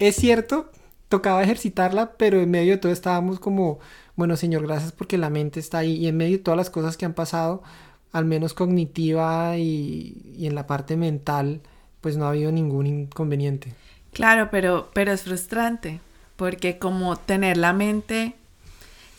es 0.00 0.16
cierto, 0.16 0.72
tocaba 1.14 1.44
ejercitarla, 1.44 2.14
pero 2.16 2.40
en 2.40 2.50
medio 2.50 2.72
de 2.72 2.78
todo 2.78 2.90
estábamos 2.90 3.38
como, 3.38 3.78
bueno, 4.16 4.36
señor, 4.36 4.66
gracias 4.66 4.90
porque 4.90 5.16
la 5.16 5.30
mente 5.30 5.60
está 5.60 5.78
ahí. 5.78 5.94
Y 5.94 6.08
en 6.08 6.16
medio 6.16 6.38
de 6.38 6.42
todas 6.42 6.58
las 6.58 6.70
cosas 6.70 6.96
que 6.96 7.04
han 7.04 7.14
pasado, 7.14 7.62
al 8.10 8.24
menos 8.24 8.52
cognitiva 8.52 9.56
y, 9.56 10.40
en 10.40 10.56
la 10.56 10.66
parte 10.66 10.96
mental, 10.96 11.60
pues 12.00 12.16
no 12.16 12.24
ha 12.24 12.30
habido 12.30 12.50
ningún 12.50 12.88
inconveniente. 12.88 13.74
Claro, 14.12 14.48
pero, 14.50 14.90
pero 14.92 15.12
es 15.12 15.22
frustrante 15.22 16.00
porque 16.34 16.80
como 16.80 17.14
tener 17.14 17.58
la 17.58 17.72
mente 17.72 18.34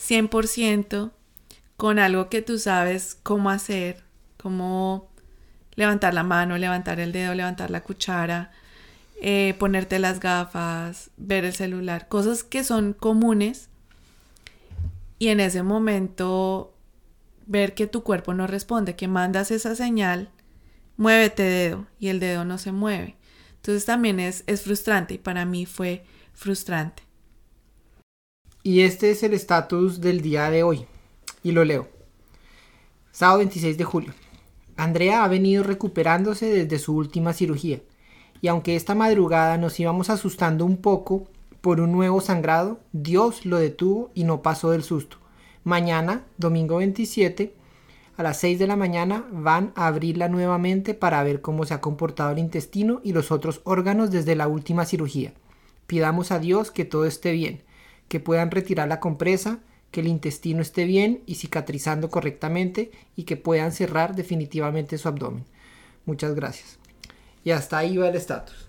100% 0.06 1.12
con 1.78 1.98
algo 1.98 2.28
que 2.28 2.42
tú 2.42 2.60
sabes 2.60 3.18
cómo 3.24 3.50
hacer, 3.52 4.04
como 4.36 5.08
levantar 5.76 6.14
la 6.14 6.24
mano, 6.24 6.58
levantar 6.58 7.00
el 7.00 7.14
dedo, 7.14 7.34
levantar 7.36 7.72
la 7.72 7.84
cuchara, 7.84 8.52
eh, 9.22 9.56
ponerte 9.60 10.00
las 10.00 10.20
gafas, 10.20 11.12
ver 11.18 11.46
el 11.46 11.54
celular, 11.54 12.08
cosas 12.08 12.44
que 12.44 12.64
son 12.64 12.94
comunes 12.94 13.70
y 15.20 15.30
en 15.30 15.40
ese 15.40 15.64
momento 15.64 16.74
ver 17.46 17.74
que 17.74 17.88
tu 17.88 18.04
cuerpo 18.04 18.34
no 18.34 18.48
responde, 18.48 18.96
que 18.96 19.08
mandas 19.08 19.52
esa 19.52 19.76
señal, 19.76 20.32
muévete 20.98 21.44
dedo 21.44 21.88
y 22.00 22.10
el 22.10 22.20
dedo 22.20 22.46
no 22.46 22.58
se 22.58 22.72
mueve. 22.72 23.16
Entonces 23.58 23.86
también 23.86 24.20
es, 24.20 24.44
es 24.48 24.62
frustrante 24.62 25.16
y 25.16 25.18
para 25.18 25.46
mí 25.46 25.66
fue 25.66 26.04
frustrante. 26.34 27.04
Y 28.64 28.82
este 28.82 29.12
es 29.12 29.24
el 29.24 29.34
estatus 29.34 30.02
del 30.02 30.22
día 30.22 30.50
de 30.50 30.64
hoy. 30.64 30.86
Y 31.44 31.52
lo 31.52 31.64
leo. 31.64 31.88
Sábado 33.12 33.38
26 33.38 33.78
de 33.78 33.84
julio. 33.84 34.14
Andrea 34.76 35.24
ha 35.24 35.28
venido 35.28 35.64
recuperándose 35.64 36.48
desde 36.48 36.80
su 36.80 36.96
última 36.96 37.34
cirugía. 37.34 37.82
Y 38.42 38.48
aunque 38.48 38.76
esta 38.76 38.96
madrugada 38.96 39.58
nos 39.58 39.80
íbamos 39.80 40.10
asustando 40.10 40.66
un 40.66 40.78
poco 40.78 41.28
por 41.62 41.80
un 41.80 41.92
nuevo 41.92 42.22
sangrado, 42.22 42.80
Dios 42.94 43.46
lo 43.46 43.58
detuvo 43.58 44.12
y 44.14 44.24
no 44.24 44.42
pasó 44.42 44.72
del 44.72 44.84
susto. 44.84 45.18
Mañana, 45.64 46.24
domingo 46.38 46.78
27, 46.78 47.54
a 48.18 48.24
las 48.24 48.38
6 48.40 48.60
de 48.60 48.68
la 48.68 48.76
mañana 48.76 49.26
van 49.32 49.74
a 49.76 49.88
abrirla 49.88 50.30
nuevamente 50.30 50.94
para 50.94 51.24
ver 51.24 51.42
cómo 51.42 51.66
se 51.66 51.74
ha 51.74 51.82
comportado 51.82 52.32
el 52.32 52.40
intestino 52.40 53.02
y 53.04 53.14
los 53.14 53.32
otros 53.32 53.62
órganos 53.64 54.12
desde 54.12 54.36
la 54.36 54.48
última 54.48 54.86
cirugía. 54.86 55.34
Pidamos 55.88 56.32
a 56.32 56.40
Dios 56.40 56.72
que 56.72 56.86
todo 56.86 57.06
esté 57.06 57.32
bien 57.32 57.64
que 58.08 58.20
puedan 58.20 58.52
retirar 58.52 58.88
la 58.88 59.00
compresa, 59.00 59.60
que 59.92 60.02
el 60.02 60.08
intestino 60.08 60.62
esté 60.62 60.86
bien 60.86 61.22
y 61.26 61.36
cicatrizando 61.36 62.10
correctamente 62.10 62.92
y 63.16 63.24
que 63.24 63.38
puedan 63.38 63.72
cerrar 63.72 64.16
definitivamente 64.16 64.98
su 64.98 65.08
abdomen. 65.08 65.46
Muchas 66.06 66.36
gracias. 66.36 66.80
Y 67.46 67.52
hasta 67.52 67.78
ahí 67.78 67.96
va 67.96 68.10
el 68.10 68.16
estatus. 68.16 68.68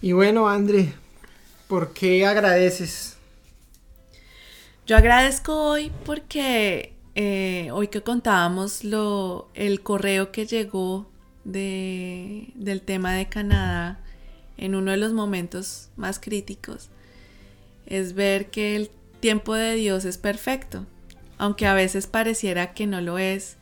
Y 0.00 0.12
bueno, 0.12 0.48
André, 0.48 0.94
¿por 1.68 1.92
qué 1.92 2.24
agradeces? 2.24 3.18
Yo 4.86 4.96
agradezco 4.96 5.70
hoy 5.70 5.92
porque 6.06 6.94
eh, 7.16 7.70
hoy 7.72 7.88
que 7.88 8.02
contábamos 8.02 8.84
lo, 8.84 9.48
el 9.54 9.82
correo 9.82 10.32
que 10.32 10.46
llegó 10.46 11.10
de, 11.44 12.52
del 12.54 12.82
tema 12.82 13.14
de 13.14 13.28
Canadá 13.28 14.00
en 14.58 14.74
uno 14.74 14.90
de 14.90 14.96
los 14.96 15.12
momentos 15.12 15.88
más 15.96 16.18
críticos, 16.18 16.88
es 17.86 18.14
ver 18.14 18.50
que 18.50 18.76
el 18.76 18.90
tiempo 19.20 19.54
de 19.54 19.74
Dios 19.74 20.04
es 20.04 20.18
perfecto, 20.18 20.86
aunque 21.38 21.66
a 21.66 21.74
veces 21.74 22.06
pareciera 22.06 22.74
que 22.74 22.86
no 22.86 23.00
lo 23.00 23.18
es 23.18 23.56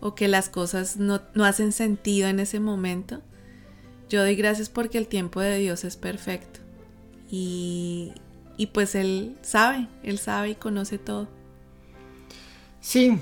o 0.00 0.14
que 0.14 0.28
las 0.28 0.48
cosas 0.48 0.96
no, 0.96 1.20
hacen 1.42 1.72
sentido 1.72 2.28
en 2.28 2.40
ese 2.40 2.60
momento. 2.60 3.22
Yo 4.08 4.20
doy 4.22 4.36
gracias 4.36 4.68
porque 4.68 4.98
el 4.98 5.08
tiempo 5.08 5.40
de 5.40 5.58
Dios 5.58 5.84
es 5.84 5.96
perfecto. 5.96 6.60
Y, 7.30 8.12
y 8.56 8.66
pues 8.66 8.94
Él 8.94 9.36
sabe, 9.42 9.88
Él 10.02 10.18
sabe 10.18 10.50
y 10.50 10.54
conoce 10.54 10.98
todo. 10.98 11.28
Sí, 12.80 13.18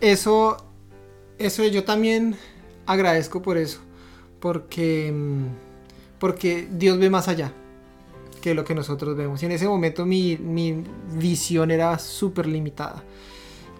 eso, 0.00 0.56
eso 1.38 1.64
yo 1.64 1.84
también 1.84 2.36
agradezco 2.84 3.40
por 3.40 3.56
eso, 3.56 3.80
porque, 4.40 5.10
mm, 5.12 5.46
porque 6.18 6.68
Dios 6.70 6.98
ve 6.98 7.08
más 7.08 7.28
allá 7.28 7.52
que 8.42 8.54
lo 8.54 8.64
que 8.64 8.74
nosotros 8.74 9.16
vemos. 9.16 9.42
Y 9.42 9.46
en 9.46 9.52
ese 9.52 9.66
momento 9.66 10.04
mi, 10.04 10.36
mi 10.36 10.84
visión 11.14 11.70
era 11.70 11.98
súper 11.98 12.46
limitada. 12.46 13.02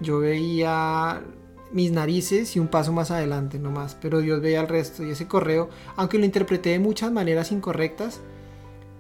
Yo 0.01 0.21
veía 0.21 1.23
mis 1.73 1.93
narices 1.93 2.57
y 2.57 2.61
un 2.61 2.69
paso 2.69 2.93
más 2.93 3.11
adelante 3.11 3.59
nomás, 3.59 3.97
pero 4.01 4.21
Dios 4.21 4.41
veía 4.41 4.61
el 4.61 4.69
resto. 4.69 5.05
Y 5.05 5.11
ese 5.11 5.27
correo, 5.27 5.69
aunque 5.97 6.19
lo 6.19 6.25
interpreté 6.25 6.71
de 6.71 6.79
muchas 6.79 7.13
maneras 7.13 7.53
incorrectas, 7.53 8.21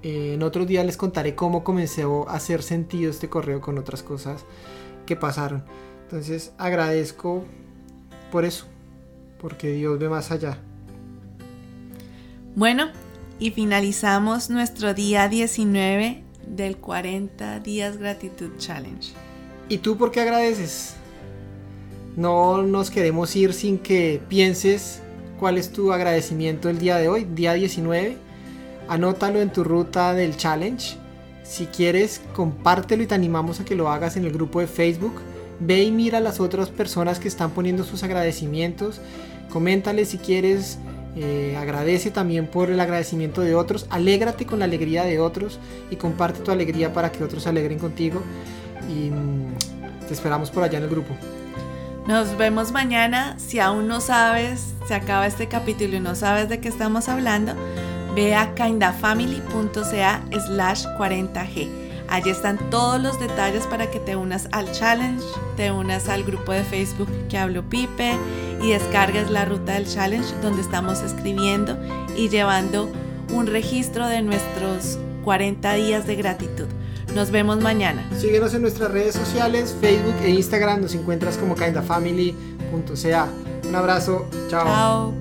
eh, 0.02 0.34
en 0.34 0.42
otros 0.42 0.66
días 0.66 0.86
les 0.86 0.96
contaré 0.96 1.34
cómo 1.34 1.64
comenzó 1.64 2.28
a 2.28 2.34
hacer 2.34 2.62
sentido 2.62 3.10
este 3.10 3.28
correo 3.28 3.60
con 3.60 3.78
otras 3.78 4.02
cosas 4.02 4.44
que 5.06 5.16
pasaron. 5.16 5.64
Entonces 6.04 6.52
agradezco 6.58 7.44
por 8.30 8.44
eso, 8.44 8.66
porque 9.40 9.72
Dios 9.72 9.98
ve 9.98 10.08
más 10.08 10.30
allá. 10.30 10.58
Bueno, 12.54 12.90
y 13.38 13.50
finalizamos 13.50 14.50
nuestro 14.50 14.94
día 14.94 15.28
19 15.28 16.22
del 16.46 16.76
40 16.78 17.60
días 17.60 17.98
gratitud 17.98 18.50
challenge. 18.58 19.12
¿Y 19.68 19.78
tú 19.78 19.96
por 19.96 20.10
qué 20.10 20.20
agradeces? 20.20 20.96
No 22.16 22.62
nos 22.62 22.90
queremos 22.90 23.34
ir 23.36 23.52
sin 23.52 23.78
que 23.78 24.20
pienses 24.28 25.00
cuál 25.38 25.58
es 25.58 25.70
tu 25.70 25.92
agradecimiento 25.92 26.68
el 26.68 26.78
día 26.78 26.96
de 26.96 27.08
hoy, 27.08 27.24
día 27.24 27.52
19. 27.52 28.16
Anótalo 28.88 29.40
en 29.40 29.52
tu 29.52 29.64
ruta 29.64 30.14
del 30.14 30.36
challenge. 30.36 30.96
Si 31.44 31.66
quieres, 31.66 32.20
compártelo 32.34 33.02
y 33.02 33.06
te 33.06 33.14
animamos 33.14 33.60
a 33.60 33.64
que 33.64 33.74
lo 33.74 33.90
hagas 33.90 34.16
en 34.16 34.24
el 34.24 34.32
grupo 34.32 34.60
de 34.60 34.66
Facebook. 34.66 35.14
Ve 35.60 35.82
y 35.82 35.90
mira 35.90 36.18
a 36.18 36.20
las 36.20 36.40
otras 36.40 36.70
personas 36.70 37.18
que 37.18 37.28
están 37.28 37.50
poniendo 37.50 37.84
sus 37.84 38.02
agradecimientos. 38.02 39.00
Coméntale 39.50 40.04
si 40.04 40.18
quieres 40.18 40.78
eh, 41.20 41.56
agradece 41.58 42.12
también 42.12 42.46
por 42.46 42.70
el 42.70 42.78
agradecimiento 42.78 43.40
de 43.40 43.56
otros, 43.56 43.86
alégrate 43.90 44.46
con 44.46 44.60
la 44.60 44.66
alegría 44.66 45.02
de 45.02 45.18
otros 45.18 45.58
y 45.90 45.96
comparte 45.96 46.40
tu 46.40 46.52
alegría 46.52 46.92
para 46.92 47.10
que 47.10 47.24
otros 47.24 47.42
se 47.42 47.48
alegren 47.48 47.80
contigo 47.80 48.22
y 48.88 49.10
mm, 49.10 50.06
te 50.06 50.14
esperamos 50.14 50.50
por 50.50 50.62
allá 50.62 50.78
en 50.78 50.84
el 50.84 50.90
grupo. 50.90 51.14
Nos 52.08 52.38
vemos 52.38 52.72
mañana. 52.72 53.34
Si 53.38 53.58
aún 53.58 53.86
no 53.86 54.00
sabes, 54.00 54.72
se 54.86 54.94
acaba 54.94 55.26
este 55.26 55.46
capítulo 55.46 55.98
y 55.98 56.00
no 56.00 56.14
sabes 56.14 56.48
de 56.48 56.58
qué 56.58 56.68
estamos 56.68 57.06
hablando, 57.06 57.52
ve 58.14 58.34
a 58.34 58.54
kindafamily.ca 58.54 60.22
slash 60.46 60.86
40g. 60.98 61.68
Allí 62.08 62.30
están 62.30 62.56
todos 62.70 62.98
los 62.98 63.20
detalles 63.20 63.66
para 63.66 63.90
que 63.90 64.00
te 64.00 64.16
unas 64.16 64.48
al 64.52 64.72
challenge, 64.72 65.22
te 65.58 65.70
unas 65.70 66.08
al 66.08 66.24
grupo 66.24 66.52
de 66.52 66.64
Facebook 66.64 67.10
que 67.28 67.36
hablo 67.36 67.68
Pipe 67.68 68.14
y 68.62 68.70
descargues 68.70 69.28
la 69.30 69.44
ruta 69.44 69.74
del 69.74 69.86
challenge 69.86 70.34
donde 70.40 70.62
estamos 70.62 71.02
escribiendo 71.02 71.76
y 72.16 72.30
llevando 72.30 72.90
un 73.34 73.46
registro 73.46 74.06
de 74.06 74.22
nuestros 74.22 74.98
40 75.24 75.74
días 75.74 76.06
de 76.06 76.16
gratitud. 76.16 76.68
Nos 77.18 77.32
vemos 77.32 77.60
mañana. 77.60 78.08
Síguenos 78.16 78.54
en 78.54 78.62
nuestras 78.62 78.92
redes 78.92 79.16
sociales, 79.16 79.74
Facebook 79.80 80.14
e 80.22 80.30
Instagram. 80.30 80.82
Nos 80.82 80.94
encuentras 80.94 81.36
como 81.36 81.56
kindafamily.ca. 81.56 83.28
Un 83.68 83.74
abrazo. 83.74 84.28
Chao. 84.48 84.64
Chao. 84.64 85.14